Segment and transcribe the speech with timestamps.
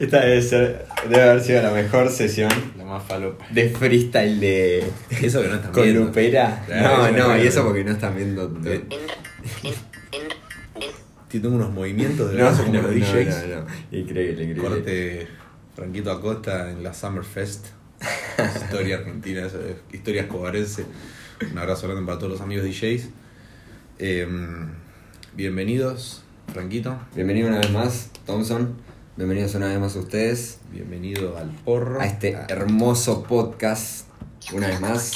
[0.00, 0.86] Esta debe ser.
[1.08, 3.46] Debe haber sido la mejor sesión La más falopa.
[3.50, 4.84] de freestyle de.
[5.10, 6.04] Eso que no están Con viendo.
[6.04, 6.62] Lupera.
[6.66, 8.48] Claro, no, y es eso porque no están viendo.
[11.28, 13.46] Tiene unos movimientos de No, brazo como no, los no, DJs.
[13.48, 13.98] no.
[13.98, 14.62] Increíble, increíble.
[14.62, 15.26] Corte
[15.74, 17.66] Franquito Acosta en la Summerfest.
[18.62, 19.58] Historia argentina, eso
[19.92, 20.84] historia escobarense.
[21.50, 23.08] Un abrazo grande para todos los amigos DJs.
[23.98, 24.28] Eh,
[25.34, 26.22] bienvenidos,
[26.52, 26.98] Franquito.
[27.14, 28.74] Bienvenido una vez más, Thompson.
[29.16, 32.00] Bienvenidos una vez más a ustedes Bienvenido al porro.
[32.00, 34.06] a este Ah, hermoso podcast.
[34.52, 35.12] Una vez más.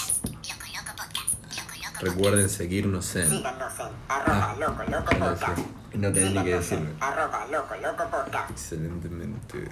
[2.01, 3.29] Recuerden seguirnos en.
[3.29, 5.59] Síganos en arroba loco loco podcast.
[5.95, 6.91] No tenés ni que decirlo.
[7.01, 8.51] Arroba loco loco podcast.
[8.51, 9.65] Excelentemente.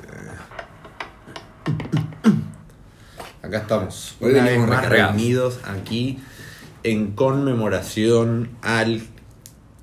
[3.43, 4.17] Acá estamos.
[4.21, 5.15] Hoy una vez venimos más recargados.
[5.15, 6.21] reunidos aquí
[6.83, 9.07] en conmemoración al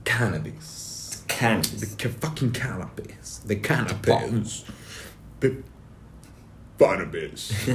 [0.04, 0.83] cannabis.
[1.40, 3.42] The ca- fucking cannabis.
[3.46, 4.66] The cannabis.
[5.40, 5.64] The
[6.78, 7.52] cannabis.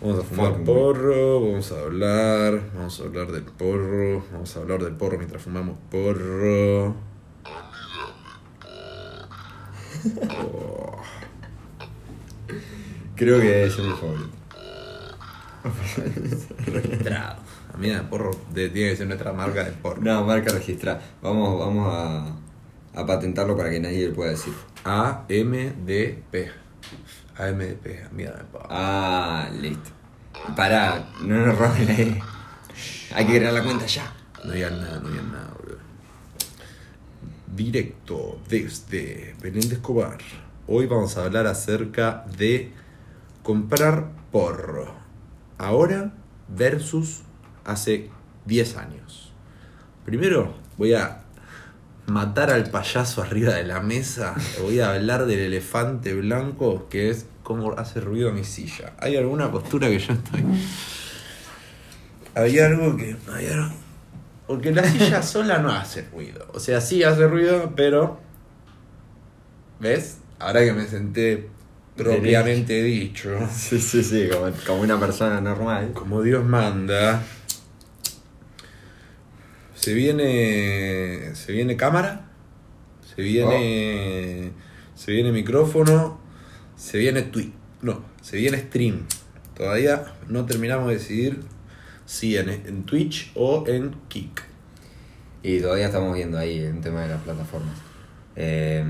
[0.00, 4.82] Vamos a fumar porro, vamos a hablar, vamos a hablar del porro, vamos a hablar
[4.84, 6.94] del porro mientras fumamos porro.
[10.28, 11.02] Oh.
[13.16, 14.36] Creo que es mi favorito.
[16.66, 17.45] Registrado.
[17.76, 20.00] A mí el porro de- tiene que ser nuestra marca de porro.
[20.00, 20.98] No, marca registrada.
[21.22, 22.34] Vamos, vamos a,
[22.98, 24.54] a patentarlo para que nadie lo pueda decir.
[24.84, 26.50] AMDP.
[27.36, 28.66] AMDP, mira, pa.
[28.70, 29.90] Ah, listo.
[30.56, 32.18] Pará, no nos roben ahí.
[33.14, 34.10] Hay que crear la cuenta ya.
[34.44, 35.78] No digan nada, no digan nada, boludo.
[37.54, 40.18] Directo desde Belén de Escobar.
[40.66, 42.72] Hoy vamos a hablar acerca de
[43.42, 44.94] comprar porro.
[45.58, 46.12] Ahora
[46.48, 47.22] versus
[47.66, 48.08] hace
[48.46, 49.32] 10 años.
[50.04, 51.22] Primero voy a
[52.06, 54.34] matar al payaso arriba de la mesa.
[54.62, 58.92] Voy a hablar del elefante blanco que es cómo hace ruido mi silla.
[58.98, 60.44] ¿Hay alguna postura que yo estoy?
[62.34, 63.16] Había algo que.
[63.32, 63.74] Había algo-
[64.46, 66.46] Porque la silla sola no hace ruido.
[66.54, 68.20] O sea, sí hace ruido, pero.
[69.80, 70.18] ¿Ves?
[70.38, 71.48] Ahora que me senté
[71.96, 75.92] propiamente dicho, Sí, sí, sí, como, como una persona normal.
[75.94, 77.22] como Dios manda.
[79.86, 81.32] Se viene.
[81.36, 82.28] Se viene cámara.
[83.14, 84.50] Se viene.
[84.96, 86.18] Se viene micrófono.
[86.74, 87.52] Se viene tweet.
[87.82, 89.06] No, se viene stream.
[89.56, 91.38] Todavía no terminamos de decidir
[92.04, 94.42] si en, en Twitch o en Kick.
[95.44, 97.76] Y todavía estamos viendo ahí el tema de las plataformas.
[98.34, 98.84] Eh,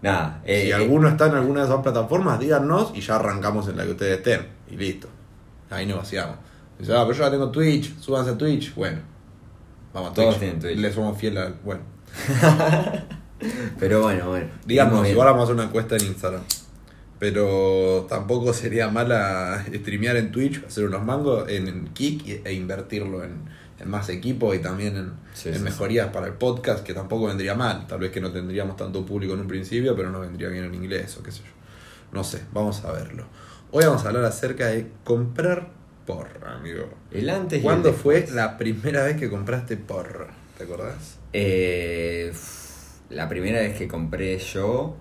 [0.00, 0.42] nada.
[0.44, 3.78] eh, si eh, alguno está en alguna de esas plataformas, díganos y ya arrancamos en
[3.78, 4.46] la que ustedes estén.
[4.70, 5.08] Y listo.
[5.70, 6.36] Ahí negociamos.
[6.78, 8.72] Dice, ah, pero yo ya tengo Twitch, súbanse a Twitch.
[8.76, 9.15] Bueno,
[9.96, 10.26] vamos a Twitch.
[10.26, 10.78] Todos tienen Twitch.
[10.78, 11.54] Le somos fieles al.
[11.64, 11.80] Bueno,
[13.78, 14.46] Pero bueno, bueno.
[14.64, 16.42] díganos, Vamos igual vamos a hacer una encuesta en Instagram.
[17.18, 23.32] Pero tampoco sería mala streamear en Twitch, hacer unos mangos en, y- e invertirlo en,
[23.80, 27.26] en más equipo y también en, Sí, en sí, mejorías para el podcast, que tampoco
[27.26, 27.86] vendría mal.
[27.86, 30.74] Tal vez que no tendríamos tanto público en un principio, pero no vendría bien en
[30.74, 31.50] inglés o qué sé yo.
[32.12, 33.24] No sé, vamos a verlo.
[33.70, 35.68] Hoy vamos a hablar acerca de comprar
[36.06, 36.88] porro, amigo.
[37.10, 40.28] El antes y ¿Cuándo el fue la primera vez que compraste porro?
[40.56, 41.18] ¿Te acordás?
[41.32, 42.32] Eh,
[43.10, 44.96] la primera vez que compré yo.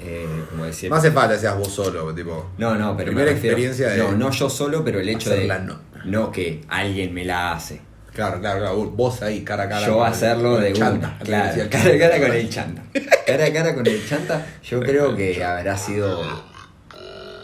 [0.00, 0.88] Eh, como decía.
[0.88, 2.50] No hace falta que seas vos solo, tipo.
[2.56, 5.30] No, no, pero Primera me refiero- experiencia de No, no yo solo, pero el hecho
[5.30, 5.46] de.
[5.46, 5.80] no.
[6.04, 7.80] No que alguien me la hace.
[8.14, 8.84] Claro, claro, claro.
[8.90, 9.86] Vos ahí, cara a cara.
[9.86, 10.86] yo con el- hacerlo con de el una.
[10.90, 11.18] chanta.
[11.24, 12.82] Claro, decía cara a cara con el chanta.
[13.26, 16.22] Cara a cara con el chanta, yo creo que habrá sido.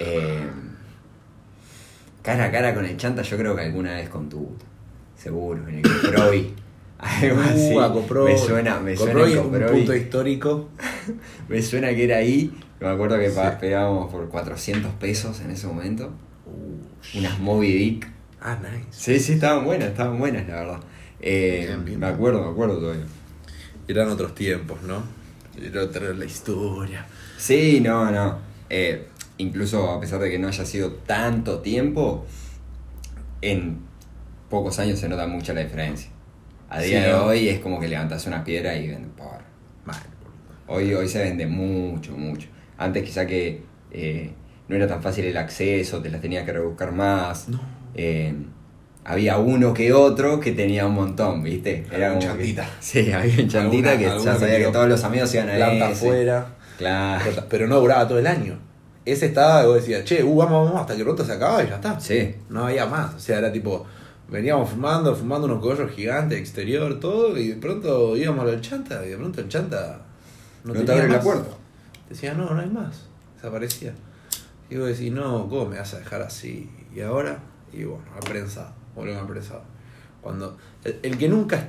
[0.01, 0.41] eh,
[2.25, 4.57] cara a cara con el chanta, yo creo que alguna vez con tu.
[5.17, 6.53] Seguro, en el Coprovi.
[6.99, 7.73] Algo así.
[7.75, 8.33] Uh, a Coprovi.
[8.33, 10.69] Me suena, me suena Coprovi, en un punto histórico.
[11.49, 12.53] Me suena que era ahí.
[12.81, 13.39] Me acuerdo que Sí.
[13.61, 16.11] pegábamos por 400 pesos en ese momento.
[17.15, 18.09] Unas Moby Dick.
[18.41, 18.87] Ah, nice.
[18.91, 20.81] Sí, sí, estaban buenas, estaban buenas, la verdad.
[21.21, 22.01] Eh, Bien, bien.
[22.01, 23.05] Me acuerdo, me acuerdo todavía.
[23.87, 25.03] Eran otros tiempos, ¿no?
[25.63, 27.07] Era otra la historia.
[27.39, 28.39] Sí, no, no.
[28.71, 29.09] Eh,
[29.39, 32.25] incluso a pesar de que no haya sido tanto tiempo,
[33.43, 33.79] en
[34.49, 36.11] pocos años se nota mucho la diferencia.
[36.71, 39.27] A día Sí, de hoy es como que levantas una piedra y venden por.
[39.85, 39.97] Mal,
[40.67, 42.49] Hoy, hoy se vende mucho, mucho.
[42.79, 44.33] Antes quizá que eh,
[44.69, 47.49] no era tan fácil el acceso, te las tenía que rebuscar más.
[47.49, 47.61] No.
[47.95, 48.35] Eh,
[49.05, 51.85] había uno que otro que tenía un montón, ¿viste?
[51.93, 52.71] Algún como que- chantita.
[52.81, 55.57] sí, había un chantita Alguna- que ya que sabía que todos los amigos iban a
[55.73, 55.83] ese.
[55.85, 56.47] afuera.
[56.79, 57.31] Claro.
[57.51, 58.59] Pero no duraba todo el año.
[59.05, 61.77] Ese estaba, vos decías, che, uh, vamos, vamos, hasta que pronto se acababa y ya
[61.77, 62.01] está.
[62.01, 62.35] Sí.
[62.49, 63.15] No había más.
[63.15, 63.85] O sea, era tipo,
[64.31, 69.11] veníamos fumando, fumando unos cogollos gigantes, exterior, todo, y de pronto íbamos al chanta, y
[69.11, 70.01] de pronto el chanta
[70.65, 71.51] No, tenía te abre la puerta.
[72.09, 73.03] decía, no, no hay más.
[73.37, 73.95] Desaparecía.
[74.71, 76.71] Y vos decís, no, ¿cómo me vas a dejar así?
[76.95, 77.39] Y ahora,
[77.73, 79.63] y bueno, al prensado, volvemos al prensado.
[80.23, 81.69] Cuando, el, el que nunca,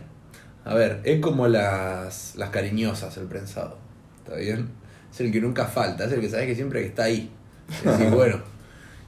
[0.63, 3.77] a ver, es como las, las cariñosas el prensado,
[4.23, 4.69] ¿está bien?
[5.11, 7.31] Es el que nunca falta, es el que sabes que siempre que está ahí.
[7.69, 8.39] Es decir, bueno,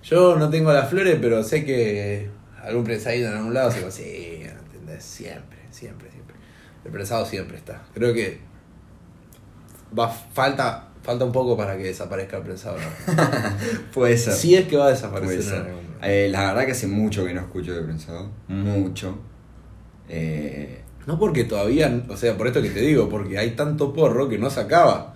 [0.04, 2.30] yo no tengo las flores, pero sé que
[2.64, 5.04] algún prensadito en algún lado se consigue, ¿entendés?
[5.04, 6.36] Siempre, siempre, siempre.
[6.86, 7.84] El prensado siempre está.
[7.94, 8.40] Creo que
[9.98, 12.78] va, falta, falta un poco para que desaparezca el prensado.
[12.78, 13.14] ¿no?
[13.94, 14.34] Puede ser.
[14.34, 15.44] Si es que va a desaparecer.
[15.44, 15.66] ser.
[16.02, 18.30] Eh, la verdad que hace mucho que no escucho de prensado.
[18.48, 19.18] Mucho.
[20.10, 24.30] Eh, No porque todavía, o sea, por esto que te digo, porque hay tanto porro
[24.30, 25.16] que no se acaba.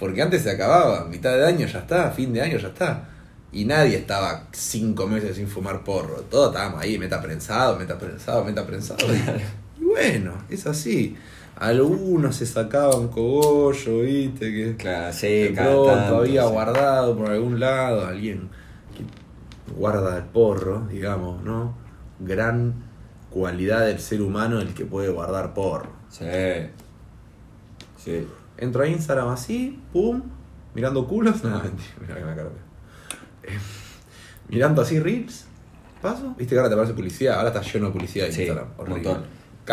[0.00, 3.08] Porque antes se acababa, mitad de año ya está, fin de año ya está.
[3.52, 6.22] Y nadie estaba cinco meses sin fumar porro.
[6.30, 9.06] Todos estábamos ahí, meta prensado, meta prensado, meta prensado.
[9.14, 11.16] Y, y bueno, es así.
[11.56, 16.48] Algunos se sacaban cogollo, viste, que claro, sí, de pronto tanto, había sí.
[16.48, 18.48] guardado por algún lado, alguien
[18.96, 19.04] que
[19.74, 21.74] guarda el porro, digamos, ¿no?
[22.20, 22.72] Gran
[23.28, 25.90] cualidad del ser humano el que puede guardar porro.
[26.08, 26.24] Sí.
[28.02, 28.26] Sí.
[28.60, 30.22] Entro a Instagram así, pum,
[30.74, 31.42] mirando culos.
[31.44, 32.30] No, mentira, mirá que me.
[33.42, 33.58] Eh,
[34.48, 35.46] mirando así reels,
[36.02, 36.34] paso.
[36.38, 38.68] Viste que ahora te aparece publicidad, ahora está lleno de publicidad Sí, Instagram.
[38.78, 39.16] un horrible.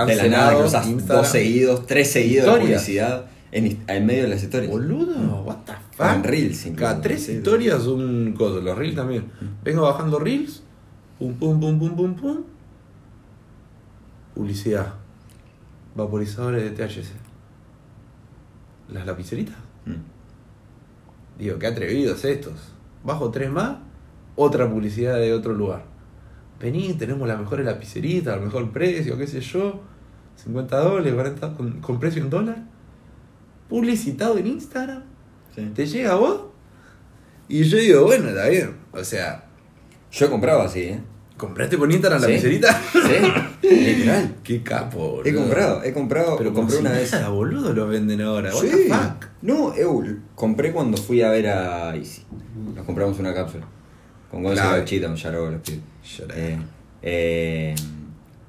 [0.06, 4.72] De la nada dos seguidos, tres seguidos de publicidad en, en medio de las historias.
[4.72, 6.06] Boludo, what the fuck.
[6.14, 6.68] En Reels.
[6.76, 9.32] Cada tres historias un coso, los Reels también.
[9.64, 10.62] Vengo bajando Reels,
[11.18, 12.44] pum, pum, pum, pum, pum, pum.
[14.36, 14.94] Publicidad.
[15.96, 17.08] Vaporizadores de THC.
[18.90, 19.56] Las lapiceritas.
[19.86, 21.40] Mm.
[21.40, 22.54] Digo, qué atrevidos estos.
[23.04, 23.78] Bajo tres más,
[24.36, 25.86] otra publicidad de otro lugar.
[26.60, 29.82] Vení, tenemos la mejor lapicerita, al mejor precio, qué sé yo.
[30.38, 32.64] 50 dólares, 40 con, con precio en dólar.
[33.70, 35.04] Publicitado en Instagram.
[35.56, 35.72] Sí.
[35.76, 36.42] ¿Te llega a vos?
[37.48, 38.76] Y yo digo, bueno, está bien.
[38.92, 39.46] O sea,
[40.12, 41.02] Yo he comprado así, ¿eh?
[41.38, 42.34] ¿Compraste por Instagram la Sí.
[42.34, 42.82] lapicerita?
[43.62, 44.36] Sí, literal.
[44.44, 45.42] qué capo, He boludo.
[45.42, 47.12] comprado, he comprado, Pero compré una vez.
[47.12, 48.54] nada, boludo, lo venden ahora.
[48.54, 48.70] What Sí.
[48.70, 49.26] the fuck?
[49.42, 50.04] No, eu,
[50.36, 52.24] compré cuando fui a ver a Easy.
[52.76, 53.66] Nos compramos una cápsula.
[54.32, 54.78] Con Gonzalo.
[54.78, 55.82] Gachita, un yarobo los pibes.
[56.36, 56.58] Eh,
[57.02, 57.76] eh,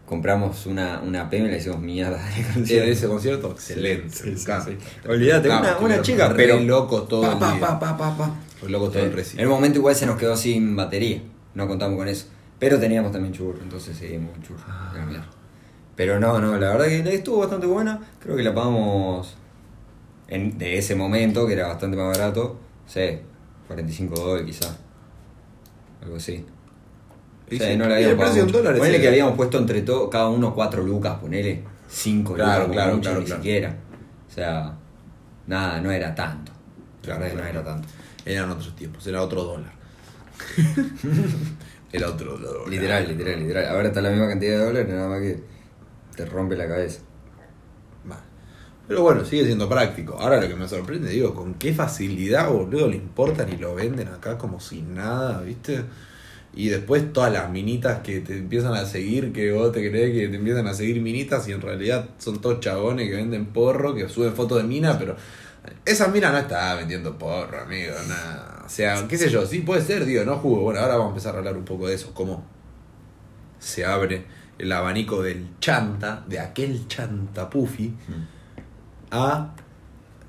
[0.07, 2.19] compramos una, una PM y le hicimos mierda.
[2.65, 4.11] Sí, en ese concierto, excelente.
[4.11, 4.35] Sí.
[5.09, 5.49] Olvídate,
[5.81, 6.61] una, chica, re pero.
[6.61, 7.61] loco todo pa, el pa, día.
[7.79, 8.35] pa, pa, pa,
[8.67, 9.15] loco todo el Sí.
[9.17, 9.41] recibo.
[9.43, 11.23] En un momento igual se nos quedó sin batería.
[11.55, 12.27] No contamos con eso.
[12.59, 14.65] Pero teníamos también churro, entonces seguimos con churro.
[14.67, 14.93] Ah.
[15.95, 18.01] Pero no, no, la verdad que estuvo bastante buena.
[18.21, 19.37] Creo que la pagamos
[20.29, 22.59] en, de ese momento, que era bastante más barato.
[22.85, 23.23] No sé,
[23.67, 24.77] 45 dólares quizás.
[26.03, 26.45] Algo así.
[27.47, 28.47] O sea, sí, no el habíamos pagado.
[28.47, 32.73] dólares Ponele que habíamos puesto entre todo, cada uno 4 lucas, ponele 5 Claro, lucas,
[32.75, 33.43] claro, mucho, claro, ni claro.
[33.43, 33.77] siquiera.
[34.29, 34.75] O sea,
[35.47, 36.53] nada, no era tanto.
[37.03, 37.89] Claro, La verdad que no era tanto.
[38.25, 39.73] Eran otros tiempos, era otro dólar.
[41.93, 42.69] era otro dólar.
[42.69, 43.67] Literal, literal, literal.
[43.67, 45.41] Ahora está la misma cantidad de dólares, nada más que
[46.17, 47.01] te rompe la cabeza.
[48.89, 50.17] Pero bueno, sigue siendo práctico.
[50.19, 54.09] Ahora lo que me sorprende, digo, con qué facilidad, boludo, le importan y lo venden
[54.09, 55.85] acá como si nada, ¿viste?
[56.55, 60.29] Y después todas las minitas que te empiezan a seguir, que vos te crees que
[60.29, 64.09] te empiezan a seguir minitas y en realidad son todos chabones que venden porro, que
[64.09, 65.17] suben fotos de mina, pero
[65.85, 68.58] esa mina no está vendiendo porro, amigo, nada.
[68.69, 70.61] O sea, qué sé yo, sí puede ser, digo, no jugo.
[70.61, 72.45] Bueno, ahora vamos a empezar a hablar un poco de eso, cómo
[73.59, 74.27] se abre
[74.59, 77.95] el abanico del chanta, de aquel chanta puffy,
[79.11, 79.55] a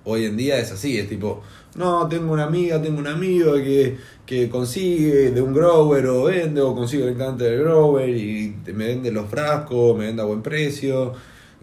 [0.06, 1.42] hoy en día es así, es tipo,
[1.76, 6.62] no, tengo una amiga, tengo un amigo que, que consigue de un grower o vende
[6.62, 11.12] o consigue el del grower y me vende los frascos, me vende a buen precio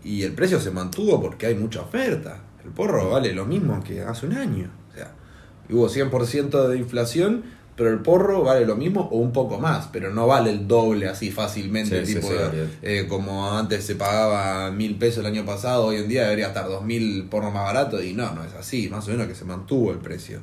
[0.05, 2.43] y el precio se mantuvo porque hay mucha oferta.
[2.63, 4.71] El porro vale lo mismo que hace un año.
[5.69, 7.43] Sea, hubo 100% de inflación,
[7.77, 11.09] pero el porro vale lo mismo o un poco más, pero no vale el doble
[11.09, 12.69] así fácilmente, Sí, tipo sí, olvídate.
[12.83, 16.67] eh, como antes se pagaba mil pesos el año pasado, hoy en día debería estar
[16.69, 19.45] dos mil porno más barato y no, no es así, más o menos que se
[19.45, 20.39] mantuvo el precio.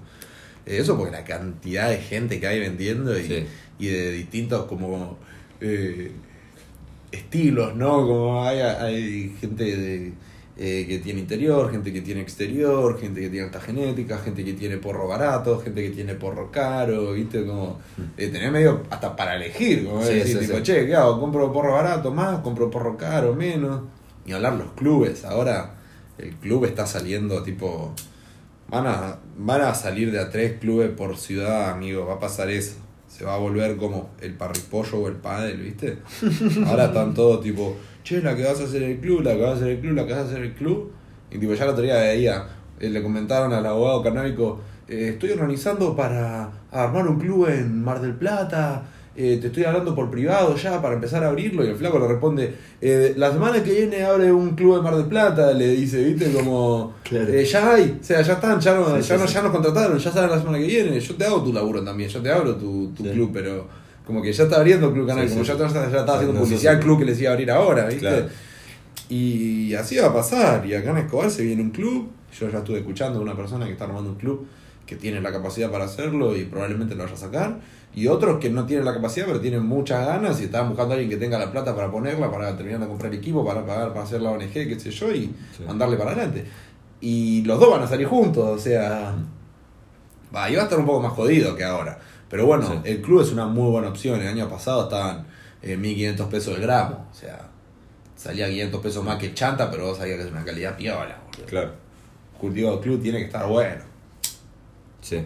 [0.65, 3.47] Eh, eso porque la cantidad de gente que hay vendiendo y,
[3.79, 5.17] y de distintos como
[5.59, 6.11] eh,
[7.11, 8.07] estilos, ¿no?
[8.07, 10.13] Como hay, hay gente de,
[10.55, 14.53] eh, que tiene interior, gente que tiene exterior, gente que tiene alta genética, gente que
[14.53, 17.45] tiene porro barato, gente que tiene porro caro, ¿viste?
[17.45, 17.79] Como
[18.17, 20.63] eh, tenés medio hasta para elegir, como Sí, decir, sí, tipo, sí.
[20.63, 21.19] che, ¿qué hago?
[21.19, 22.39] ¿Compro porro barato más?
[22.41, 23.81] ¿Compro porro caro menos?
[24.25, 25.75] Y hablar los clubes, ahora
[26.17, 27.93] el club está saliendo tipo...
[28.69, 32.49] Van a, van a salir de a tres clubes por ciudad, amigo, va a pasar
[32.49, 32.75] eso.
[33.07, 35.99] Se va a volver como el parripollo o el pádel, ¿viste?
[36.65, 39.51] Ahora están todos tipo, che, la que vas a hacer el club, la que vas
[39.51, 40.91] a hacer el club, la que vas a hacer el club.
[41.31, 42.45] Y tipo, ya el otro día veía,
[42.79, 48.01] eh, le comentaron al abogado canábico, eh, estoy organizando para armar un club en Mar
[48.01, 48.83] del Plata,
[49.15, 52.07] eh, te estoy hablando por privado ya para empezar a abrirlo y el flaco le
[52.07, 56.03] responde, eh, la semana que viene abre un club en Mar del Plata, le dice,
[56.03, 57.31] viste, como, Claro.
[57.31, 59.33] "Eh, ya hay, o sea, ya están, ya, no, Sí, ya, sí, no, sí.
[59.35, 62.09] ya nos contrataron, ya salen la semana que viene, yo te hago tu laburo también,
[62.09, 63.67] yo te abro tu, tu club, pero
[64.05, 66.17] como que ya está abriendo el Club Canal, Sí, como sí, ya, está- ya estaba
[66.19, 67.99] haciendo publicidad al club que les iba a abrir ahora, viste.
[68.01, 68.27] Claro.
[69.09, 70.65] Y así va a pasar.
[70.65, 72.09] Y acá en Escobar se viene un club.
[72.39, 74.47] Yo ya estuve escuchando de una persona que está armando un club
[74.85, 77.59] que tiene la capacidad para hacerlo y probablemente lo vaya a sacar.
[77.95, 80.97] Y otros que no tienen la capacidad, pero tienen muchas ganas y estaban buscando a
[80.97, 84.03] alguien que tenga la plata para ponerla, para terminar de comprar equipo, para pagar, para
[84.03, 85.63] hacer la ONG, qué sé yo, y Sí.
[85.67, 86.43] mandarle para adelante.
[87.01, 89.13] Y los dos van a salir juntos, o sea.
[90.35, 91.99] Va, y va a estar un poco más jodido que ahora.
[92.33, 92.89] Pero bueno, Sí.
[92.89, 94.19] el club es una muy buena opción.
[94.19, 95.27] El año pasado estaban
[95.61, 97.05] en 1500 pesos el gramo.
[97.11, 97.47] O sea,
[98.15, 101.19] salía 500 pesos más que el chanta, pero vos sabías que es una calidad piola.
[101.29, 101.45] boludo.
[101.47, 101.71] Claro.
[102.39, 103.83] Cultivo del club tiene que estar bueno.
[105.01, 105.23] Sí.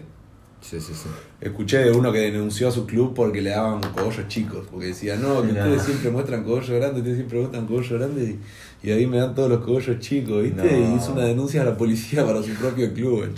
[0.60, 1.08] Sí, sí, sí.
[1.40, 4.66] Escuché de uno que denunció a su club porque le daban cogollos chicos.
[4.70, 5.60] Porque decía, no, que No.
[5.60, 8.38] ustedes siempre muestran cogollos grandes, ustedes siempre muestran cogollos grandes y,
[8.86, 10.62] y ahí me dan todos los cogollos chicos, ¿viste?
[10.78, 10.94] No.
[10.94, 13.34] Y hizo una denuncia a la policía para su propio club, el.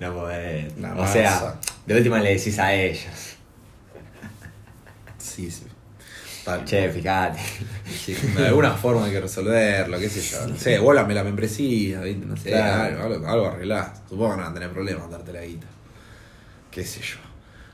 [0.00, 0.72] No podés.
[0.78, 3.36] Una O sea, de última le decís a ellos.
[5.18, 5.64] Sí, sí.
[6.44, 6.64] Tal.
[6.64, 7.40] Che, fíjate.
[7.90, 10.46] Sí, de alguna forma hay que resolverlo, qué sé yo.
[10.46, 13.02] No sé, vuélame la membresía, no sé, Claro.
[13.02, 14.00] algo, algo, algo arreglás.
[14.08, 15.66] Supongo que no van a tener problemas darte la guita.
[16.70, 17.16] Qué sé yo.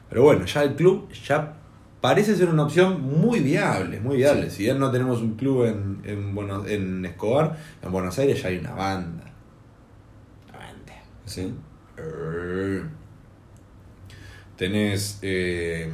[0.09, 1.55] Pero bueno, ya el club ya
[2.01, 4.49] parece ser una opción muy viable, muy viable.
[4.49, 8.49] Si bien no tenemos un club en, en, Buenos- en Escobar, en Buenos Aires ya
[8.49, 9.25] hay una banda.
[10.49, 10.93] Una banda.
[11.27, 11.55] Sí.
[11.99, 12.83] Eh,
[14.63, 15.91] Tenés eh,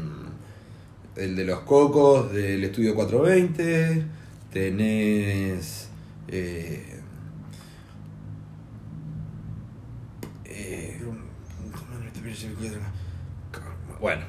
[1.16, 4.04] el de los cocos del estudio 420.
[4.52, 5.88] Tenés.
[6.28, 7.00] eh,
[10.44, 11.00] eh,
[13.98, 14.26] bueno,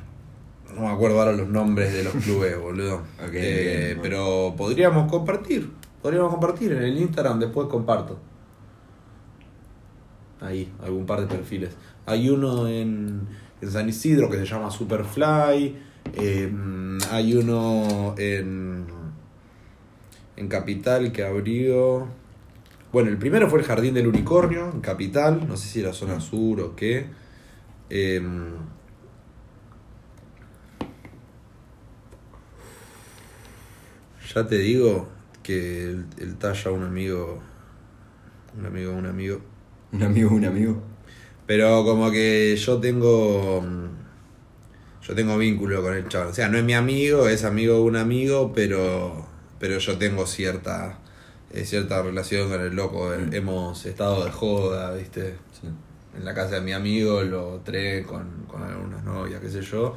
[0.74, 3.01] no me acuerdo ahora los nombres de los clubes, boludo.
[3.34, 5.69] Eh, bien, pero podríamos compartir.
[6.01, 8.17] Podríamos compartir en el Instagram, después comparto.
[10.39, 11.75] Ahí, algún par de perfiles.
[12.05, 13.27] Hay uno en,
[13.62, 15.75] en San Isidro que se llama Superfly.
[16.13, 16.51] eh,
[17.12, 18.86] hay uno en,
[20.38, 22.08] en Capital que abrió.
[22.92, 25.48] Bueno, el primero fue el Jardín del Unicornio, en Capital.
[25.48, 27.08] No sé si era zona sur o qué.
[27.89, 28.22] Eh,
[34.34, 35.08] ya te digo
[35.44, 37.42] que el, el talla un amigo.
[38.58, 39.42] Un amigo, un amigo.
[39.92, 40.82] Un amigo, un amigo.
[41.50, 43.62] Pero como que yo tengo.
[43.62, 43.88] mm,
[45.01, 46.29] Yo tengo vínculo con el chaval.
[46.29, 49.25] O sea, no es mi amigo, es amigo de un amigo, pero.
[49.60, 51.00] Pero yo tengo cierta.
[51.51, 53.12] eh, cierta relación con el loco.
[53.18, 53.34] Mm.
[53.34, 55.36] Hemos estado de joda, ¿viste?
[55.51, 55.68] Sí.
[56.18, 59.96] En la casa de mi amigo, lo trae con, con algunas novias, qué sé yo.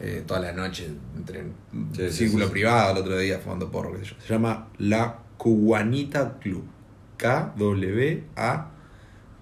[0.00, 1.54] eh, toda la noche, entre en
[1.94, 4.16] Sí, círculo sí, privado, el otro día fumando porro, qué sé yo.
[4.20, 6.64] Se llama La Cubanita Club.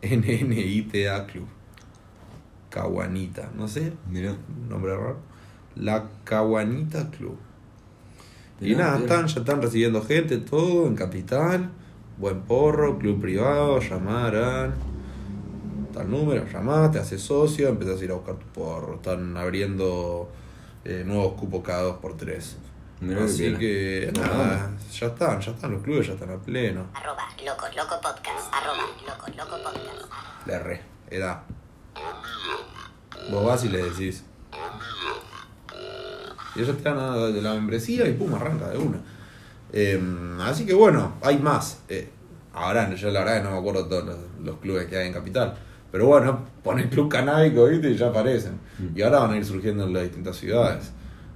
[0.02, 1.46] K-W-A-N-N-I-T-A Club.
[2.70, 4.34] Caguanita, no sé, Mirá.
[4.68, 5.18] nombre raro.
[5.76, 7.36] La Caguanita Club.
[8.60, 9.02] Y nada, mirá.
[9.02, 11.70] están, ya están recibiendo gente, todo en capital.
[12.18, 14.74] Buen porro, club privado, llamarán.
[15.92, 18.94] Tal número, llamás, te haces socio, empezás a ir a buscar tu porro.
[18.96, 20.30] Están abriendo
[20.84, 22.56] eh, nuevos cupos cada dos por tres.
[23.02, 26.86] Mirá Así que Buena nada, ya están, ya están los clubes, ya están a pleno.
[26.94, 28.54] Arroba loco loco podcast.
[28.54, 30.46] Arroba loco loco podcast.
[30.46, 30.80] Le re,
[31.10, 31.42] edad.
[33.30, 34.24] Vos vas y le decís.
[36.54, 38.98] Y ellos te dan a- de la membresía y pum, arranca de una.
[39.72, 40.00] Eh,
[40.42, 41.78] así que bueno, hay más.
[41.88, 42.08] Eh,
[42.52, 45.12] ahora yo la verdad que no me acuerdo todos los, los clubes que hay en
[45.14, 45.54] Capital.
[45.90, 47.90] Pero bueno, pon el club canábico, ¿viste?
[47.90, 48.60] Y ya aparecen.
[48.78, 48.96] Mm.
[48.98, 50.92] Y ahora van a ir surgiendo en las distintas ciudades.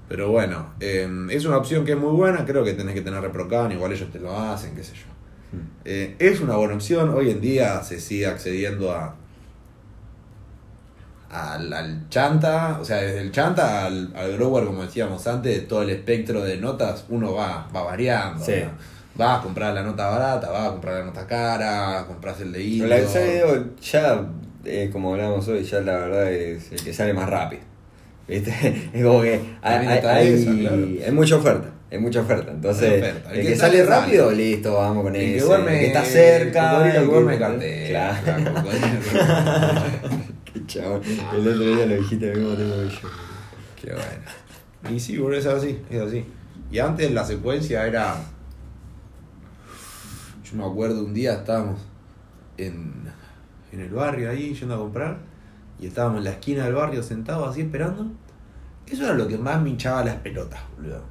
[0.09, 2.45] Pero bueno, eh, es una opción que es muy buena.
[2.45, 5.07] Creo que tenés que tener reprocan, igual ellos te lo hacen, qué sé yo.
[5.57, 5.71] Mm.
[5.85, 7.11] Eh, es una buena opción.
[7.11, 9.17] Hoy en día se sigue accediendo a
[11.31, 15.83] al, al chanta, o sea, desde el chanta al, al grower, como decíamos antes, todo
[15.83, 18.45] el espectro de notas, uno va, va variando.
[19.17, 22.63] Vas a comprar la nota barata, vas a comprar la nota cara, compras el de
[22.63, 22.87] hilo.
[22.87, 23.01] La
[23.81, 24.27] ya,
[24.65, 27.63] eh, como hablamos hoy, ya la verdad es el que sale más rápido.
[28.29, 28.51] ¿Viste?
[28.93, 30.77] Es como que hay, hay, hay- esa, claro.
[31.07, 31.71] hay mucha oferta.
[31.91, 32.51] Hay mucha oferta.
[32.51, 33.31] Entonces, oferta.
[33.31, 35.47] El el, que que, sale, rápido, listo, vamos con El que ese.
[35.47, 36.87] duerme, el que está cerca.
[36.87, 37.89] el que- duerme cartel.
[37.91, 38.17] Claro.
[38.25, 39.83] Claro.
[40.53, 41.03] Qué chabón.
[41.05, 43.09] El otro día lo dijiste mismo que yo.
[43.81, 44.95] Qué bueno.
[44.97, 46.25] Y sí, boludo, es así, es así.
[46.73, 48.17] Y antes la secuencia era.
[50.45, 51.81] Yo me acuerdo un día estábamos
[52.57, 52.93] en,
[53.73, 55.19] en el barrio ahí yendo a comprar.
[55.81, 58.07] Y estábamos en la esquina del barrio sentados así esperando.
[58.87, 61.03] Eso era lo que más me hinchaba las pelotas, boludo.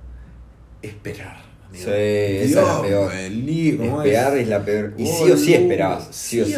[0.81, 1.37] Esperar.
[1.67, 1.83] amigo.
[1.85, 3.31] Sí, esa es la Dios, peor.
[3.31, 4.93] lío, ¿cómo Esperar es la peor.
[4.97, 6.55] Y sí o sí esperabas, sí o sí.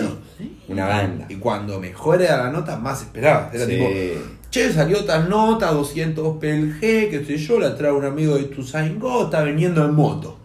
[0.68, 1.26] Una banda.
[1.30, 3.54] Y cuando mejor era la nota, más esperabas.
[3.54, 3.72] Era Sí.
[3.72, 3.86] tipo,
[4.52, 9.26] che, salió tal nota, 200 PLG, qué sé yo, la trae un amigo de Tuzaingó,
[9.26, 10.38] está viniendo en moto.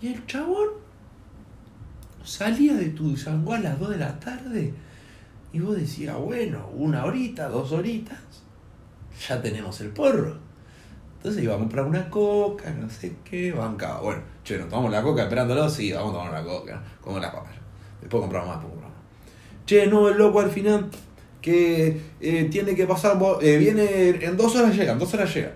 [0.00, 0.68] Y el chabón
[2.24, 4.72] salía de Tuzaingó a las 2 de la tarde
[5.54, 8.18] y vos decías, bueno, una horita, dos horitas,
[9.28, 10.36] ya tenemos el porro.
[11.16, 14.00] Entonces iba a comprar una coca, no sé qué, bancaba.
[14.00, 17.32] Bueno, che, nos tomamos la coca esperándolo, sí, vamos a tomar una coca, como las
[17.32, 17.54] papas.
[18.00, 19.64] Después compramos más, después compramos más.
[19.64, 20.90] Che, no, el loco al final
[21.40, 25.52] que eh, tiene que pasar, eh, viene en dos horas llega, en dos horas llega.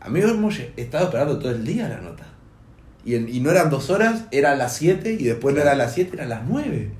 [0.00, 2.24] Amigos, hemos lle- estado esperando todo el día la nota.
[3.04, 5.92] Y, en- y no eran dos horas, eran las siete, y después no eran las
[5.94, 6.90] siete, eran las nueve.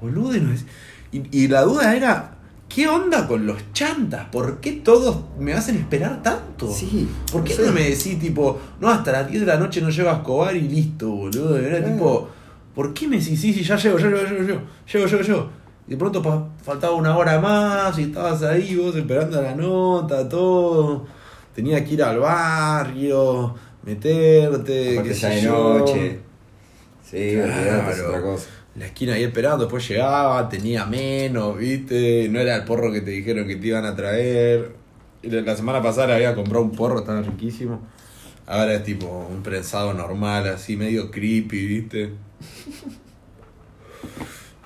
[0.00, 0.66] Boludo, y, no es-
[1.12, 2.36] y, y la duda era,
[2.68, 4.26] ¿qué onda con los chantas?
[4.32, 6.72] ¿Por qué todos me hacen esperar tanto?
[6.72, 7.08] Sí.
[7.30, 10.10] ¿Por qué no me decís, tipo, no, hasta las 10 de la noche no llego
[10.10, 11.58] a Escobar y listo, boludo?
[11.58, 11.92] Era Claro.
[11.92, 12.28] tipo,
[12.74, 14.60] ¿por qué me decís, sí, sí, ya llego, ya llego, ya llego, llego,
[14.92, 15.50] llego, llego, llego?
[15.86, 20.28] Y de pronto pa- faltaba una hora más y estabas ahí vos esperando la nota,
[20.28, 21.04] todo.
[21.54, 25.78] Tenías que ir al barrio, meterte, Aparte qué ya sé de yo.
[25.78, 26.20] noche.
[27.04, 28.08] Sí, olvidate, es Claro.
[28.08, 28.46] otra cosa.
[28.76, 33.10] La esquina ahí esperando, después llegaba, tenía menos, viste, no era el porro que te
[33.10, 34.74] dijeron que te iban a traer.
[35.22, 37.80] La semana pasada había comprado un porro, estaba riquísimo.
[38.46, 42.10] Ahora es tipo un prensado normal, así medio creepy, viste.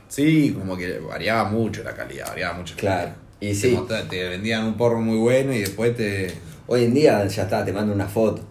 [0.08, 2.74] Sí, como que variaba mucho la calidad, variaba mucho.
[2.76, 3.00] la Claro.
[3.00, 3.16] calidad.
[3.40, 3.78] Y Te sí,
[4.08, 6.32] te vendían un porro muy bueno y después te,
[6.66, 8.42] hoy en día ya está, te mando una foto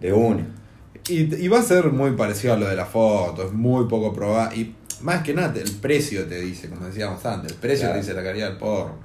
[0.00, 0.46] de una.
[1.08, 4.12] Y, y va a ser muy parecido a lo de la foto, es muy poco
[4.12, 4.56] probable.
[4.58, 7.94] Y más que nada, el precio te dice, como decíamos antes, el precio Claro.
[7.94, 8.96] te dice la calidad del porro.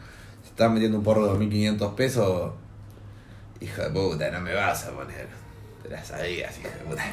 [0.43, 2.51] Si estás metiendo un porro de 2.500 pesos,
[3.59, 5.27] hija de puta, no me vas a poner.
[5.83, 7.03] Te la sabías, hija de puta.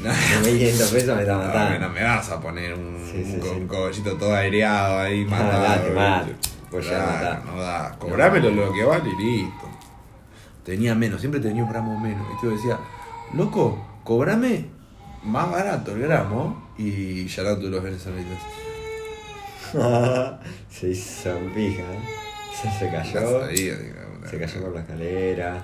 [0.00, 1.78] No, De 1500 pesos me está no, matando.
[1.78, 3.48] no me vas a poner un, Sí, sí, un, sí.
[3.48, 5.92] un cogollito todo aireado ahí, Ah, matado.
[5.94, 6.32] mate.
[6.32, 6.48] ¿viste?
[6.70, 7.96] Pues ya Claro, no da.
[7.98, 9.68] Cobrámelo lo que vale y listo.
[10.64, 12.26] Tenía menos, siempre tenía un gramo menos.
[12.40, 12.78] Y yo decía,
[13.34, 14.66] loco, cobrame
[15.22, 18.38] más barato el gramo y ya no tú los venezolanos.
[20.70, 21.98] se hizo pija, ¿eh?
[22.60, 23.40] Se, se cayó.
[23.40, 23.74] sabía,
[24.28, 25.62] Se cayó por la escalera.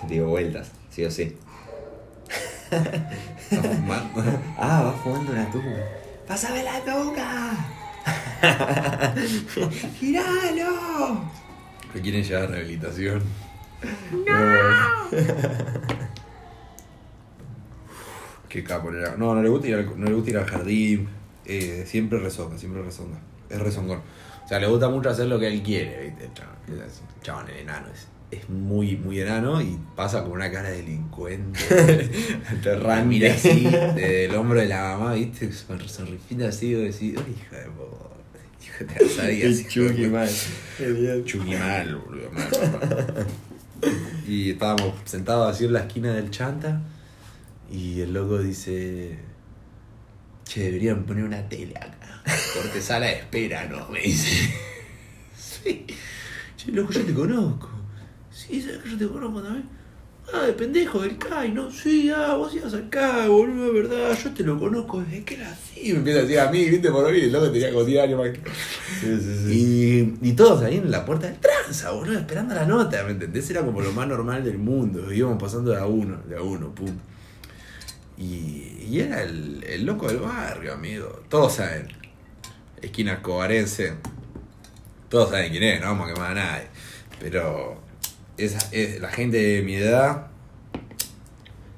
[0.00, 1.36] Se dio vueltas, sí o sí.
[2.70, 4.22] Está fumando.
[4.58, 5.64] Ah, va fumando una tuba.
[6.26, 7.56] ¡Pásame la tuca!
[9.98, 11.30] ¡Giralo!
[11.92, 13.22] Que quieren llevar a rehabilitación.
[18.52, 19.16] Qué capo era.
[19.16, 21.08] No, no le gusta ir al, no le gusta ir al jardín.
[21.46, 23.18] Eh, siempre rezonga, siempre rezonga.
[23.48, 24.00] Es rezongón.
[24.44, 26.28] O sea, le gusta mucho hacer lo que él quiere, ¿viste?
[27.22, 31.58] Chabón, el enano es, es muy, muy enano y pasa con una cara de delincuente.
[32.50, 33.06] Aterrante.
[33.06, 35.48] Mira así, desde el hombro de la mamá, ¿viste?
[35.66, 39.94] Con sonrisita así, vos decís, "Ay, hija de puta, hijo de la sabías, El chuki
[40.04, 40.08] puta".
[40.10, 40.28] mal.
[41.58, 43.26] Mal, boludo, mal, mal.
[44.28, 46.82] Y estábamos sentados así en la esquina del chanta
[47.72, 49.16] y el loco dice,
[50.44, 52.22] che, deberían poner una tele acá,
[52.54, 53.88] porque sala de espera, ¿no?
[53.88, 54.54] Me dice.
[55.64, 55.86] Sí.
[56.56, 57.70] Che, loco, yo te conozco.
[58.30, 59.68] Sí, ¿sabes que yo te conozco también?
[60.32, 61.70] Ah, de pendejo del CAI, ¿no?
[61.70, 65.34] Sí, ah, vos ibas al CAI, boludo, de verdad, yo te lo conozco desde que
[65.36, 65.92] era así.
[65.92, 68.18] Me empieza a decir a mí, viste, por hoy, el loco tenía como 10 años
[68.18, 68.40] más que...
[69.00, 70.18] Sí, sí, sí.
[70.20, 73.48] Y, y todos ahí en la puerta del tranza, boludo, esperando la nota, ¿me entendés?
[73.50, 75.12] Era como lo más normal del mundo.
[75.12, 76.92] Íbamos pasando de a uno, de a uno, pum.
[78.16, 81.22] Y, y era el, el loco del barrio, amigo.
[81.28, 81.88] Todos saben.
[82.80, 83.94] Esquina escobarense.
[85.08, 86.66] Todos saben quién es, no vamos a quemar a nadie.
[87.20, 87.80] Pero
[88.36, 90.26] esa, es, la gente de mi edad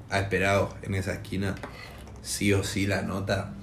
[0.09, 1.55] ha esperado en esa esquina
[2.21, 3.53] sí o sí la nota.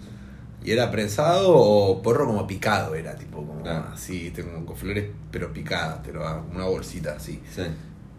[0.64, 3.88] Y era prensado o porro como picado, era tipo como Claro.
[3.92, 4.44] así, ¿viste?
[4.44, 7.40] como con flores pero picadas, pero una bolsita así.
[7.52, 7.62] Sí.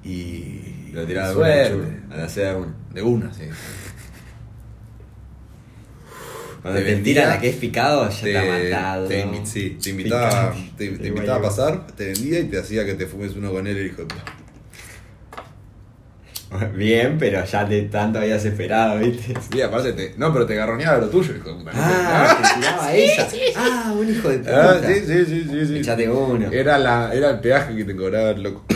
[0.03, 0.91] Y.
[0.91, 2.73] Lo tiraba de una, a la de una.
[2.93, 3.43] De una, sí.
[6.63, 8.43] Cuando Te te, vendía- la que es picado, ya Te, está
[8.80, 9.08] matado.
[9.08, 12.93] te invi- sí, te invitaba, te, invitaba a pasar, te vendía y te hacía que
[12.95, 14.23] te fumes uno con él el hijo de puta.
[16.76, 19.34] Bien, pero ya de tanto habías esperado, ¿viste?
[19.52, 20.13] Sí, aparte te.
[20.17, 21.71] No, pero te garroneaba lo tuyo, hijo de puta.
[21.76, 23.28] Ah, te tiraba esa.
[23.58, 24.71] Ah, un hijo de puta.
[24.71, 25.78] Ah, sí, sí, sí, sí, sí.
[25.80, 26.49] Echate uno.
[26.52, 28.65] Era, la, era el peaje que te cobraba el loco.